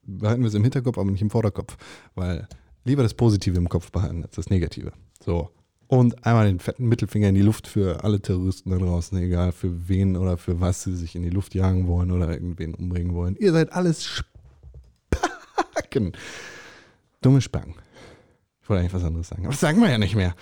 Behalten 0.00 0.40
wir 0.40 0.48
es 0.48 0.54
im 0.54 0.62
Hinterkopf, 0.62 0.96
aber 0.96 1.10
nicht 1.10 1.20
im 1.20 1.28
Vorderkopf, 1.28 1.76
weil 2.14 2.48
lieber 2.84 3.02
das 3.02 3.14
Positive 3.14 3.56
im 3.56 3.68
Kopf 3.68 3.90
behalten 3.90 4.22
als 4.22 4.34
das 4.36 4.50
Negative. 4.50 4.92
So, 5.24 5.50
und 5.92 6.24
einmal 6.24 6.46
den 6.46 6.58
fetten 6.58 6.88
Mittelfinger 6.88 7.28
in 7.28 7.34
die 7.34 7.42
Luft 7.42 7.66
für 7.66 8.02
alle 8.02 8.18
Terroristen 8.18 8.70
da 8.70 8.78
draußen, 8.78 9.18
egal 9.18 9.52
für 9.52 9.90
wen 9.90 10.16
oder 10.16 10.38
für 10.38 10.58
was 10.58 10.84
sie 10.84 10.96
sich 10.96 11.14
in 11.14 11.22
die 11.22 11.28
Luft 11.28 11.54
jagen 11.54 11.86
wollen 11.86 12.10
oder 12.10 12.30
irgendwen 12.30 12.74
umbringen 12.74 13.14
wollen. 13.14 13.36
Ihr 13.36 13.52
seid 13.52 13.72
alles 13.72 14.24
Spacken. 15.10 16.12
Dumme 17.20 17.42
Spacken. 17.42 17.74
Ich 18.62 18.70
wollte 18.70 18.80
eigentlich 18.80 18.94
was 18.94 19.04
anderes 19.04 19.28
sagen, 19.28 19.42
aber 19.42 19.50
das 19.50 19.60
sagen 19.60 19.82
wir 19.82 19.90
ja 19.90 19.98
nicht 19.98 20.14
mehr. 20.16 20.34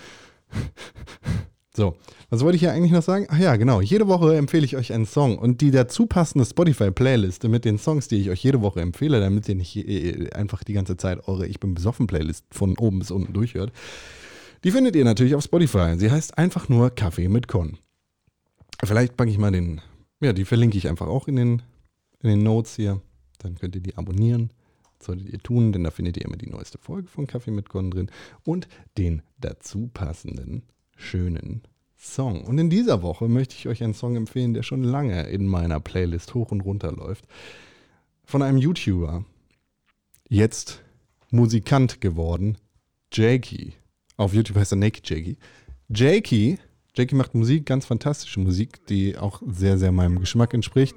So, 1.73 1.95
was 2.29 2.41
wollte 2.41 2.57
ich 2.57 2.61
hier 2.61 2.73
eigentlich 2.73 2.91
noch 2.91 3.01
sagen? 3.01 3.27
Ach 3.29 3.39
ja, 3.39 3.55
genau. 3.55 3.79
Jede 3.79 4.09
Woche 4.09 4.35
empfehle 4.35 4.65
ich 4.65 4.75
euch 4.75 4.91
einen 4.91 5.05
Song 5.05 5.37
und 5.37 5.61
die 5.61 5.71
dazu 5.71 6.05
passende 6.05 6.45
Spotify-Playliste 6.45 7.47
mit 7.47 7.63
den 7.63 7.77
Songs, 7.77 8.09
die 8.09 8.17
ich 8.17 8.29
euch 8.29 8.43
jede 8.43 8.61
Woche 8.61 8.81
empfehle, 8.81 9.21
damit 9.21 9.47
ihr 9.47 9.55
nicht 9.55 9.77
äh, 9.77 10.29
einfach 10.31 10.65
die 10.65 10.73
ganze 10.73 10.97
Zeit 10.97 11.29
eure 11.29 11.47
Ich 11.47 11.61
bin 11.61 11.73
besoffen 11.73 12.07
Playlist 12.07 12.45
von 12.51 12.77
oben 12.77 12.99
bis 12.99 13.09
unten 13.09 13.31
durchhört, 13.31 13.71
die 14.65 14.71
findet 14.71 14.97
ihr 14.97 15.05
natürlich 15.05 15.33
auf 15.33 15.43
Spotify. 15.43 15.95
Sie 15.97 16.11
heißt 16.11 16.37
einfach 16.37 16.67
nur 16.67 16.89
Kaffee 16.89 17.29
mit 17.29 17.47
Con. 17.47 17.77
Vielleicht 18.83 19.15
packe 19.15 19.31
ich 19.31 19.37
mal 19.37 19.51
den, 19.51 19.79
ja, 20.19 20.33
die 20.33 20.45
verlinke 20.45 20.77
ich 20.77 20.89
einfach 20.89 21.07
auch 21.07 21.29
in 21.29 21.37
den, 21.37 21.61
in 22.21 22.29
den 22.29 22.43
Notes 22.43 22.75
hier. 22.75 23.01
Dann 23.39 23.55
könnt 23.55 23.75
ihr 23.75 23.81
die 23.81 23.95
abonnieren. 23.95 24.51
Das 24.99 25.07
solltet 25.07 25.29
ihr 25.29 25.39
tun, 25.39 25.71
denn 25.71 25.85
da 25.85 25.89
findet 25.89 26.17
ihr 26.17 26.25
immer 26.25 26.37
die 26.37 26.49
neueste 26.49 26.77
Folge 26.77 27.07
von 27.07 27.27
Kaffee 27.27 27.51
mit 27.51 27.69
Con 27.69 27.91
drin 27.91 28.11
und 28.43 28.67
den 28.97 29.21
dazu 29.39 29.89
passenden 29.93 30.63
schönen 31.01 31.63
Song. 31.97 32.43
Und 32.45 32.57
in 32.57 32.69
dieser 32.69 33.03
Woche 33.03 33.27
möchte 33.27 33.55
ich 33.55 33.67
euch 33.67 33.83
einen 33.83 33.93
Song 33.93 34.15
empfehlen, 34.15 34.53
der 34.53 34.63
schon 34.63 34.83
lange 34.83 35.23
in 35.23 35.45
meiner 35.45 35.79
Playlist 35.79 36.33
hoch 36.33 36.51
und 36.51 36.61
runter 36.61 36.91
läuft. 36.91 37.25
Von 38.23 38.41
einem 38.41 38.57
YouTuber, 38.57 39.25
jetzt 40.29 40.81
Musikant 41.29 42.01
geworden, 42.01 42.57
Jakey. 43.13 43.73
Auf 44.17 44.33
YouTube 44.33 44.57
heißt 44.57 44.73
er 44.73 44.77
Naked 44.77 45.09
Jakey. 45.09 45.37
Jakey, 45.89 46.57
Jakey 46.95 47.15
macht 47.15 47.35
Musik, 47.35 47.65
ganz 47.65 47.85
fantastische 47.85 48.39
Musik, 48.39 48.85
die 48.87 49.17
auch 49.17 49.41
sehr, 49.45 49.77
sehr 49.77 49.91
meinem 49.91 50.19
Geschmack 50.19 50.53
entspricht. 50.53 50.95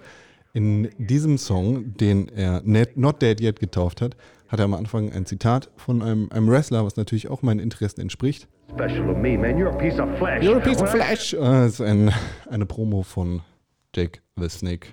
In 0.53 0.90
diesem 0.99 1.37
Song, 1.37 1.97
den 1.97 2.29
er 2.29 2.62
Not 2.64 3.21
Dead 3.21 3.40
Yet 3.40 3.59
getauft 3.59 4.01
hat, 4.01 4.17
hat 4.55 4.61
er 4.61 4.67
am 4.67 4.75
Anfang 4.75 5.12
ein 5.12 5.27
Zitat 5.27 5.69
von 5.77 6.01
einem, 6.01 6.31
einem 6.31 6.49
Wrestler, 6.49 6.85
was 6.85 6.95
natürlich 6.97 7.29
auch 7.29 7.43
meinen 7.43 7.59
Interessen 7.59 8.01
entspricht. 8.01 8.47
Special 8.73 9.05
to 9.05 9.12
me, 9.12 9.37
man. 9.37 9.59
You're 9.59 9.69
a 9.73 9.77
piece 9.77 9.99
of 9.99 10.09
flesh. 10.17 10.45
You're 10.45 10.59
a 10.59 10.61
piece 10.61 10.81
of 10.81 10.90
flesh. 10.90 11.35
Äh, 11.35 11.38
Das 11.38 11.73
ist 11.75 11.81
ein, 11.81 12.12
eine 12.49 12.64
Promo 12.64 13.03
von 13.03 13.40
Jake 13.97 14.21
the 14.37 14.49
Snake 14.49 14.90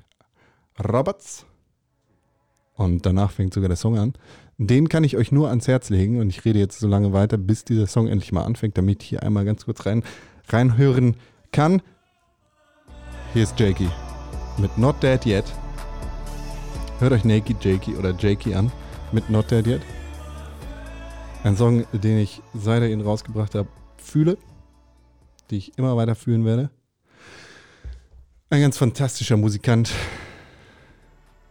Roberts. 0.84 1.46
Und 2.74 3.06
danach 3.06 3.30
fängt 3.30 3.54
sogar 3.54 3.70
der 3.70 3.76
Song 3.76 4.00
an. 4.00 4.14
Den 4.58 4.90
kann 4.90 5.04
ich 5.04 5.16
euch 5.16 5.32
nur 5.32 5.50
ans 5.50 5.68
Herz 5.68 5.92
legen 5.92 6.20
und 6.20 6.30
ich 6.30 6.44
rede 6.44 6.58
jetzt 6.58 6.80
so 6.80 6.88
lange 6.88 7.14
weiter, 7.14 7.38
bis 7.38 7.64
dieser 7.64 7.86
Song 7.86 8.08
endlich 8.08 8.32
mal 8.32 8.44
anfängt, 8.44 8.80
damit 8.80 9.04
ich 9.04 9.10
hier 9.10 9.22
einmal 9.22 9.46
ganz 9.46 9.66
kurz 9.66 9.86
rein, 9.86 10.02
reinhören 10.50 11.18
kann. 11.52 11.84
Hier 13.34 13.44
ist 13.44 13.60
Jakey 13.60 13.90
mit 14.58 14.76
Not 14.80 15.04
Dead 15.04 15.24
Yet. 15.24 15.46
Hört 17.00 17.12
euch 17.12 17.26
Naked 17.26 17.64
Jakey 17.64 17.94
oder 17.96 18.16
Jakey 18.18 18.56
an 18.56 18.72
mit 19.14 19.30
Not 19.30 19.52
Dead 19.52 19.66
Yet. 19.66 19.82
Ein 21.44 21.58
Song, 21.58 21.86
den 21.92 22.20
ich 22.20 22.42
seit 22.54 22.82
er 22.82 22.90
ihn 22.90 23.02
rausgebracht 23.02 23.56
habe, 23.56 23.68
fühle, 23.98 24.38
die 25.50 25.58
ich 25.58 25.78
immer 25.78 25.98
weiter 25.98 26.16
fühlen 26.16 26.46
werde. 26.46 26.70
Ein 28.50 28.62
ganz 28.62 28.78
fantastischer 28.78 29.38
Musikant. 29.38 29.92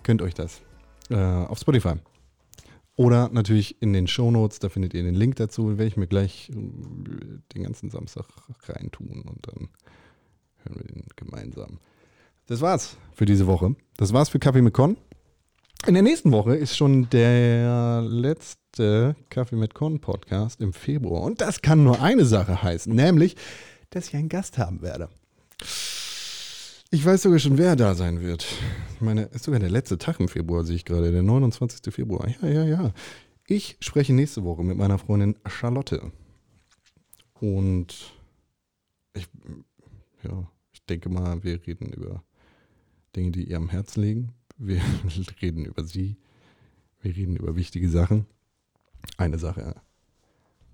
Könnt 0.02 0.22
euch 0.22 0.34
das 0.34 0.60
äh, 1.10 1.16
auf 1.16 1.58
Spotify. 1.58 1.94
Oder 2.96 3.30
natürlich 3.30 3.80
in 3.80 3.92
den 3.92 4.06
Shownotes, 4.06 4.58
da 4.58 4.68
findet 4.68 4.94
ihr 4.94 5.02
den 5.02 5.14
Link 5.14 5.36
dazu, 5.36 5.70
werde 5.70 5.86
ich 5.86 5.96
mir 5.96 6.06
gleich 6.06 6.50
äh, 6.50 6.54
den 7.54 7.62
ganzen 7.62 7.90
Samstag 7.90 8.26
reintun 8.68 9.22
und 9.22 9.46
dann 9.46 9.68
hören 10.58 10.76
wir 10.76 10.84
den 10.84 11.04
gemeinsam. 11.16 11.78
Das 12.46 12.60
war's 12.60 12.96
für 13.14 13.24
diese 13.24 13.46
Woche. 13.46 13.74
Das 13.96 14.12
war's 14.12 14.28
für 14.28 14.38
Kaffee 14.38 14.62
mit 14.62 14.74
Con. 14.74 14.96
In 15.86 15.94
der 15.94 16.02
nächsten 16.02 16.30
Woche 16.30 16.54
ist 16.56 16.76
schon 16.76 17.08
der 17.08 18.02
letzte 18.02 19.16
Kaffee 19.30 19.56
mit 19.56 19.74
Con 19.74 19.98
Podcast 19.98 20.60
im 20.60 20.74
Februar. 20.74 21.22
Und 21.22 21.40
das 21.40 21.62
kann 21.62 21.82
nur 21.82 22.02
eine 22.02 22.26
Sache 22.26 22.62
heißen, 22.62 22.94
nämlich, 22.94 23.34
dass 23.88 24.08
ich 24.08 24.16
einen 24.16 24.28
Gast 24.28 24.58
haben 24.58 24.82
werde. 24.82 25.08
Ich 26.90 27.04
weiß 27.04 27.22
sogar 27.22 27.38
schon, 27.38 27.56
wer 27.56 27.76
da 27.76 27.94
sein 27.94 28.20
wird. 28.20 28.46
Ich 28.94 29.00
meine, 29.00 29.22
ist 29.22 29.44
sogar 29.44 29.58
der 29.58 29.70
letzte 29.70 29.96
Tag 29.96 30.20
im 30.20 30.28
Februar, 30.28 30.64
sehe 30.64 30.76
ich 30.76 30.84
gerade, 30.84 31.12
der 31.12 31.22
29. 31.22 31.92
Februar. 31.94 32.28
Ja, 32.42 32.48
ja, 32.48 32.64
ja. 32.64 32.92
Ich 33.46 33.78
spreche 33.80 34.12
nächste 34.12 34.44
Woche 34.44 34.62
mit 34.62 34.76
meiner 34.76 34.98
Freundin 34.98 35.36
Charlotte. 35.46 36.12
Und 37.40 38.12
ich, 39.14 39.26
ja, 40.22 40.46
ich 40.72 40.84
denke 40.84 41.08
mal, 41.08 41.42
wir 41.42 41.66
reden 41.66 41.90
über 41.90 42.22
Dinge, 43.16 43.30
die 43.30 43.44
ihr 43.44 43.56
am 43.56 43.70
Herzen 43.70 44.02
liegen. 44.02 44.32
Wir 44.62 44.82
reden 45.42 45.64
über 45.64 45.84
sie. 45.84 46.16
Wir 47.00 47.16
reden 47.16 47.36
über 47.36 47.56
wichtige 47.56 47.88
Sachen. 47.88 48.26
Eine 49.16 49.38
Sache, 49.38 49.74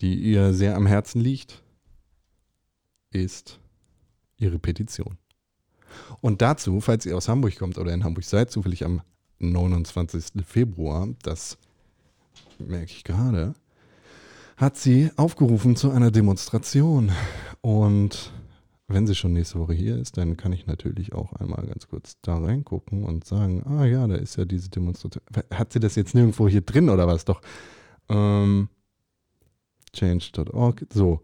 die 0.01 0.17
ihr 0.17 0.53
sehr 0.53 0.75
am 0.75 0.87
Herzen 0.87 1.21
liegt, 1.21 1.63
ist 3.13 3.61
ihre 4.37 4.59
Petition. 4.59 5.17
Und 6.21 6.43
dazu, 6.43 6.81
falls 6.81 7.07
ihr 7.07 7.17
aus 7.17 7.29
Hamburg 7.29 7.57
kommt 7.57 7.79
oder 7.79 7.95
in 7.95 8.03
Hamburg 8.03 8.25
seid, 8.25 8.51
zufällig 8.51 8.85
am 8.85 9.03
29. 9.39 10.45
Februar, 10.45 11.09
das 11.23 11.57
merke 12.59 12.91
ich 12.91 13.05
gerade, 13.05 13.55
hat 14.57 14.77
sie 14.77 15.13
aufgerufen 15.15 15.77
zu 15.77 15.93
einer 15.93 16.11
Demonstration. 16.11 17.13
Und 17.61 18.33
wenn 18.89 19.07
sie 19.07 19.15
schon 19.15 19.33
nächste 19.33 19.59
Woche 19.59 19.75
hier 19.75 19.97
ist, 19.97 20.17
dann 20.17 20.37
kann 20.37 20.53
ich 20.53 20.67
natürlich 20.67 21.13
auch 21.13 21.33
einmal 21.33 21.67
ganz 21.67 21.89
kurz 21.89 22.19
da 22.23 22.39
reingucken 22.39 23.05
und 23.05 23.25
sagen, 23.25 23.65
ah 23.65 23.85
ja, 23.85 24.07
da 24.07 24.15
ist 24.15 24.37
ja 24.37 24.45
diese 24.45 24.71
Demonstration. 24.71 25.23
Hat 25.53 25.73
sie 25.73 25.81
das 25.81 25.97
jetzt 25.97 26.15
nirgendwo 26.15 26.49
hier 26.49 26.61
drin 26.61 26.89
oder 26.89 27.07
was? 27.07 27.25
Doch. 27.25 27.41
Ähm, 28.09 28.69
change.org. 29.93 30.87
So. 30.93 31.21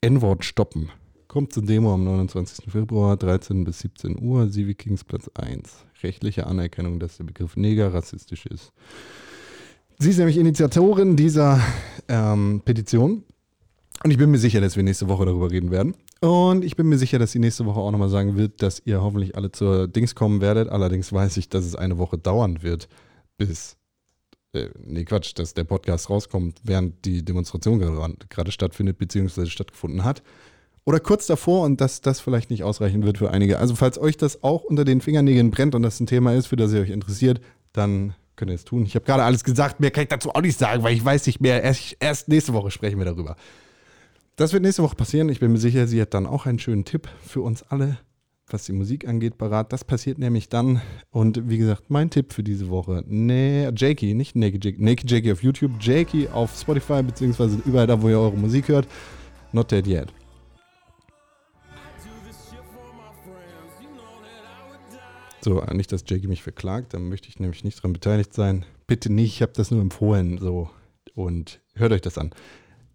N-Wort 0.00 0.44
stoppen. 0.44 0.90
Kommt 1.28 1.52
zur 1.52 1.64
Demo 1.64 1.94
am 1.94 2.04
29. 2.04 2.70
Februar, 2.70 3.16
13 3.16 3.64
bis 3.64 3.78
17 3.80 4.20
Uhr, 4.20 4.50
Civic 4.50 4.78
Kings 4.78 5.04
Platz 5.04 5.30
1. 5.34 5.84
Rechtliche 6.02 6.46
Anerkennung, 6.46 6.98
dass 7.00 7.16
der 7.16 7.24
Begriff 7.24 7.56
Neger 7.56 7.94
rassistisch 7.94 8.46
ist. 8.46 8.72
Sie 9.98 10.10
ist 10.10 10.18
nämlich 10.18 10.36
Initiatorin 10.36 11.16
dieser 11.16 11.60
ähm, 12.08 12.60
Petition. 12.64 13.24
Und 14.04 14.10
ich 14.10 14.18
bin 14.18 14.30
mir 14.30 14.38
sicher, 14.38 14.60
dass 14.60 14.76
wir 14.76 14.82
nächste 14.82 15.08
Woche 15.08 15.24
darüber 15.24 15.50
reden 15.50 15.70
werden. 15.70 15.94
Und 16.20 16.62
ich 16.62 16.76
bin 16.76 16.86
mir 16.86 16.98
sicher, 16.98 17.18
dass 17.18 17.32
sie 17.32 17.38
nächste 17.38 17.64
Woche 17.64 17.80
auch 17.80 17.90
nochmal 17.90 18.10
sagen 18.10 18.36
wird, 18.36 18.60
dass 18.60 18.82
ihr 18.84 19.00
hoffentlich 19.00 19.34
alle 19.34 19.50
zur 19.50 19.88
Dings 19.88 20.14
kommen 20.14 20.42
werdet. 20.42 20.68
Allerdings 20.68 21.10
weiß 21.10 21.38
ich, 21.38 21.48
dass 21.48 21.64
es 21.64 21.74
eine 21.74 21.96
Woche 21.96 22.18
dauern 22.18 22.62
wird, 22.62 22.90
bis 23.38 23.78
äh, 24.52 24.68
nee, 24.84 25.06
Quatsch, 25.06 25.32
dass 25.36 25.54
der 25.54 25.64
Podcast 25.64 26.10
rauskommt, 26.10 26.60
während 26.64 27.02
die 27.06 27.24
Demonstration 27.24 27.78
gerade, 28.28 28.52
stattfindet, 28.52 28.98
beziehungsweise 28.98 29.48
stattgefunden 29.48 30.04
hat. 30.04 30.22
Oder 30.84 31.00
kurz 31.00 31.26
davor 31.26 31.64
und 31.64 31.80
dass 31.80 32.02
das 32.02 32.20
vielleicht 32.20 32.50
nicht 32.50 32.62
ausreichen 32.62 33.04
wird 33.04 33.16
für 33.16 33.30
einige. 33.30 33.58
Also, 33.58 33.74
falls 33.74 33.98
euch 33.98 34.18
das 34.18 34.42
auch 34.42 34.64
unter 34.64 34.84
den 34.84 35.00
Fingernägeln 35.00 35.50
brennt 35.50 35.74
und 35.74 35.82
das 35.82 35.98
ein 35.98 36.06
Thema 36.06 36.34
ist, 36.34 36.48
für 36.48 36.56
das 36.56 36.74
ihr 36.74 36.82
euch 36.82 36.90
interessiert, 36.90 37.40
dann 37.72 38.14
könnt 38.36 38.50
ihr 38.50 38.56
es 38.56 38.66
tun. 38.66 38.84
Ich 38.84 38.96
habe 38.96 39.06
gerade 39.06 39.22
alles 39.22 39.44
gesagt, 39.44 39.80
mehr 39.80 39.90
kann 39.90 40.02
ich 40.02 40.10
dazu 40.10 40.28
auch 40.28 40.42
nicht 40.42 40.58
sagen, 40.58 40.82
weil 40.82 40.92
ich 40.92 41.02
weiß 41.02 41.26
nicht 41.26 41.40
mehr. 41.40 41.62
Erst, 41.62 41.96
erst 42.00 42.28
nächste 42.28 42.52
Woche 42.52 42.70
sprechen 42.70 42.98
wir 42.98 43.06
darüber. 43.06 43.36
Das 44.36 44.52
wird 44.52 44.64
nächste 44.64 44.82
Woche 44.82 44.96
passieren. 44.96 45.28
Ich 45.28 45.38
bin 45.38 45.52
mir 45.52 45.58
sicher, 45.58 45.86
sie 45.86 46.00
hat 46.00 46.12
dann 46.12 46.26
auch 46.26 46.46
einen 46.46 46.58
schönen 46.58 46.84
Tipp 46.84 47.08
für 47.24 47.40
uns 47.40 47.62
alle, 47.62 47.98
was 48.48 48.64
die 48.64 48.72
Musik 48.72 49.06
angeht, 49.06 49.38
parat. 49.38 49.72
Das 49.72 49.84
passiert 49.84 50.18
nämlich 50.18 50.48
dann. 50.48 50.82
Und 51.12 51.48
wie 51.48 51.56
gesagt, 51.56 51.84
mein 51.88 52.10
Tipp 52.10 52.32
für 52.32 52.42
diese 52.42 52.68
Woche: 52.68 53.04
nee, 53.06 53.70
Jakey, 53.76 54.14
nicht 54.14 54.34
Naked 54.34 54.64
Jakey, 54.64 54.82
Naked 54.82 55.08
Jakey 55.08 55.30
auf 55.30 55.44
YouTube, 55.44 55.72
Jakey 55.80 56.28
auf 56.28 56.58
Spotify, 56.58 57.04
beziehungsweise 57.04 57.60
überall 57.64 57.86
da, 57.86 58.02
wo 58.02 58.08
ihr 58.08 58.18
eure 58.18 58.36
Musik 58.36 58.66
hört. 58.66 58.88
Not 59.52 59.70
Dead 59.70 59.86
Yet. 59.86 60.12
So, 65.42 65.62
nicht, 65.72 65.92
dass 65.92 66.02
Jakey 66.08 66.26
mich 66.26 66.42
verklagt, 66.42 66.94
dann 66.94 67.08
möchte 67.08 67.28
ich 67.28 67.38
nämlich 67.38 67.62
nicht 67.62 67.78
daran 67.78 67.92
beteiligt 67.92 68.34
sein. 68.34 68.64
Bitte 68.88 69.12
nicht, 69.12 69.34
ich 69.34 69.42
habe 69.42 69.52
das 69.54 69.70
nur 69.70 69.80
empfohlen. 69.80 70.38
So. 70.38 70.70
Und 71.14 71.60
hört 71.74 71.92
euch 71.92 72.00
das 72.00 72.18
an. 72.18 72.32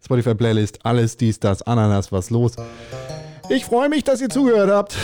Spotify-Playlist, 0.04 0.84
alles, 0.84 1.16
dies, 1.16 1.40
das, 1.40 1.62
Ananas, 1.62 2.12
was 2.12 2.30
los. 2.30 2.52
Ich 3.48 3.64
freue 3.64 3.88
mich, 3.88 4.04
dass 4.04 4.20
ihr 4.20 4.28
zugehört 4.28 4.70
habt. 4.70 4.96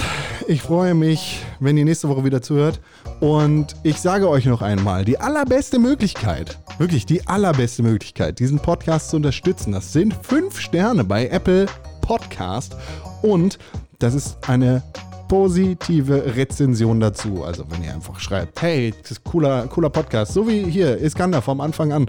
Ich 0.46 0.62
freue 0.62 0.94
mich, 0.94 1.40
wenn 1.58 1.76
ihr 1.76 1.84
nächste 1.84 2.08
Woche 2.08 2.24
wieder 2.24 2.42
zuhört. 2.42 2.80
Und 3.18 3.74
ich 3.82 4.00
sage 4.00 4.28
euch 4.28 4.46
noch 4.46 4.62
einmal, 4.62 5.04
die 5.04 5.18
allerbeste 5.18 5.80
Möglichkeit, 5.80 6.56
wirklich 6.78 7.06
die 7.06 7.26
allerbeste 7.26 7.82
Möglichkeit, 7.82 8.38
diesen 8.38 8.60
Podcast 8.60 9.10
zu 9.10 9.16
unterstützen, 9.16 9.72
das 9.72 9.92
sind 9.92 10.14
fünf 10.22 10.60
Sterne 10.60 11.02
bei 11.02 11.26
Apple 11.26 11.66
Podcast. 12.02 12.76
Und 13.22 13.58
das 13.98 14.14
ist 14.14 14.38
eine 14.48 14.82
positive 15.28 16.36
Rezension 16.36 17.00
dazu. 17.00 17.42
Also 17.42 17.64
wenn 17.70 17.82
ihr 17.82 17.94
einfach 17.94 18.20
schreibt, 18.20 18.62
hey, 18.62 18.94
das 19.02 19.10
ist 19.10 19.24
cooler, 19.24 19.66
cooler 19.66 19.90
Podcast, 19.90 20.32
so 20.34 20.46
wie 20.46 20.62
hier, 20.70 20.98
Iskander 20.98 21.42
vom 21.42 21.60
Anfang 21.60 21.92
an. 21.92 22.06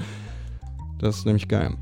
Das 0.99 1.17
ist 1.17 1.25
nämlich 1.25 1.47
geil. 1.47 1.75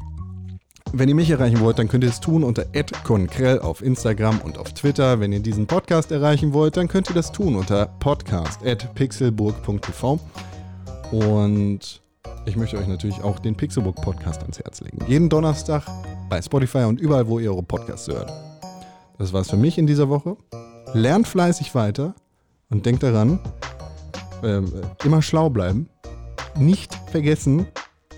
Wenn 0.97 1.09
ihr 1.09 1.15
mich 1.15 1.29
erreichen 1.29 1.59
wollt, 1.59 1.77
dann 1.77 1.89
könnt 1.89 2.05
ihr 2.05 2.09
es 2.09 2.21
tun 2.21 2.45
unter 2.45 2.63
@konkrell 3.03 3.59
auf 3.59 3.81
Instagram 3.81 4.39
und 4.39 4.57
auf 4.57 4.71
Twitter. 4.71 5.19
Wenn 5.19 5.33
ihr 5.33 5.41
diesen 5.41 5.67
Podcast 5.67 6.09
erreichen 6.09 6.53
wollt, 6.53 6.77
dann 6.77 6.87
könnt 6.87 7.09
ihr 7.09 7.13
das 7.13 7.33
tun 7.33 7.57
unter 7.57 7.87
podcast@pixelburg.tv. 7.99 10.21
Und 11.11 12.01
ich 12.45 12.55
möchte 12.55 12.77
euch 12.77 12.87
natürlich 12.87 13.21
auch 13.21 13.39
den 13.39 13.55
Pixelburg 13.55 13.97
Podcast 13.97 14.41
ans 14.43 14.57
Herz 14.57 14.79
legen. 14.79 14.99
Jeden 15.05 15.27
Donnerstag 15.27 15.83
bei 16.29 16.41
Spotify 16.41 16.85
und 16.85 17.01
überall, 17.01 17.27
wo 17.27 17.39
ihr 17.39 17.51
eure 17.51 17.63
Podcasts 17.63 18.07
hört. 18.07 18.31
Das 19.17 19.33
war's 19.33 19.49
für 19.49 19.57
mich 19.57 19.77
in 19.77 19.87
dieser 19.87 20.07
Woche. 20.07 20.37
Lernt 20.93 21.27
fleißig 21.27 21.75
weiter 21.75 22.15
und 22.69 22.85
denkt 22.85 23.03
daran, 23.03 23.39
äh, 24.43 24.61
immer 25.03 25.21
schlau 25.21 25.49
bleiben, 25.49 25.89
nicht 26.57 26.95
vergessen 27.11 27.67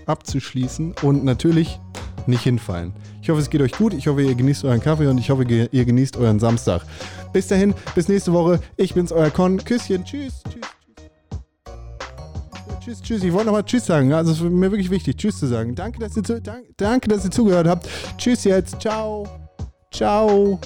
abzuschließen 0.06 0.94
und 1.02 1.24
natürlich 1.24 1.80
nicht 2.28 2.42
hinfallen. 2.42 2.92
Ich 3.22 3.30
hoffe, 3.30 3.40
es 3.40 3.50
geht 3.50 3.60
euch 3.60 3.72
gut. 3.72 3.94
Ich 3.94 4.06
hoffe, 4.06 4.22
ihr 4.22 4.34
genießt 4.34 4.64
euren 4.64 4.80
Kaffee 4.80 5.06
und 5.06 5.18
ich 5.18 5.30
hoffe, 5.30 5.44
ihr 5.44 5.84
genießt 5.84 6.16
euren 6.16 6.38
Samstag. 6.38 6.82
Bis 7.32 7.48
dahin, 7.48 7.74
bis 7.94 8.08
nächste 8.08 8.32
Woche. 8.32 8.60
Ich 8.76 8.94
bin's, 8.94 9.12
euer 9.12 9.30
Con. 9.30 9.62
Küsschen. 9.64 10.04
Tschüss. 10.04 10.42
Tschüss. 10.44 10.62
Tschüss, 12.88 13.02
tschüss. 13.02 13.22
Ich 13.22 13.32
wollte 13.34 13.46
nochmal 13.46 13.64
Tschüss 13.64 13.84
sagen. 13.84 14.14
Also 14.14 14.32
es 14.32 14.38
ist 14.38 14.44
mir 14.44 14.70
wirklich 14.70 14.90
wichtig, 14.90 15.18
Tschüss 15.18 15.38
zu 15.38 15.46
sagen. 15.46 15.74
Danke, 15.74 15.98
dass 15.98 16.16
ihr, 16.16 16.24
zu, 16.24 16.40
dank, 16.40 16.64
danke, 16.78 17.08
dass 17.08 17.22
ihr 17.22 17.30
zugehört 17.30 17.66
habt. 17.66 17.86
Tschüss 18.16 18.44
jetzt. 18.44 18.80
Ciao. 18.80 19.26
Ciao. 19.92 20.58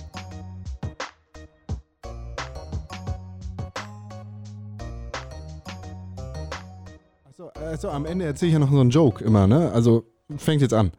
Achso, 7.29 7.49
also 7.55 7.91
am 7.91 8.07
Ende 8.07 8.25
erzähle 8.25 8.51
ich 8.51 8.53
ja 8.53 8.61
noch 8.61 8.71
so 8.71 8.81
einen 8.81 8.91
Joke 8.91 9.25
immer, 9.25 9.49
ne? 9.49 9.73
Also 9.73 10.05
fängt 10.37 10.63
jetzt 10.63 10.75
an. 10.75 10.93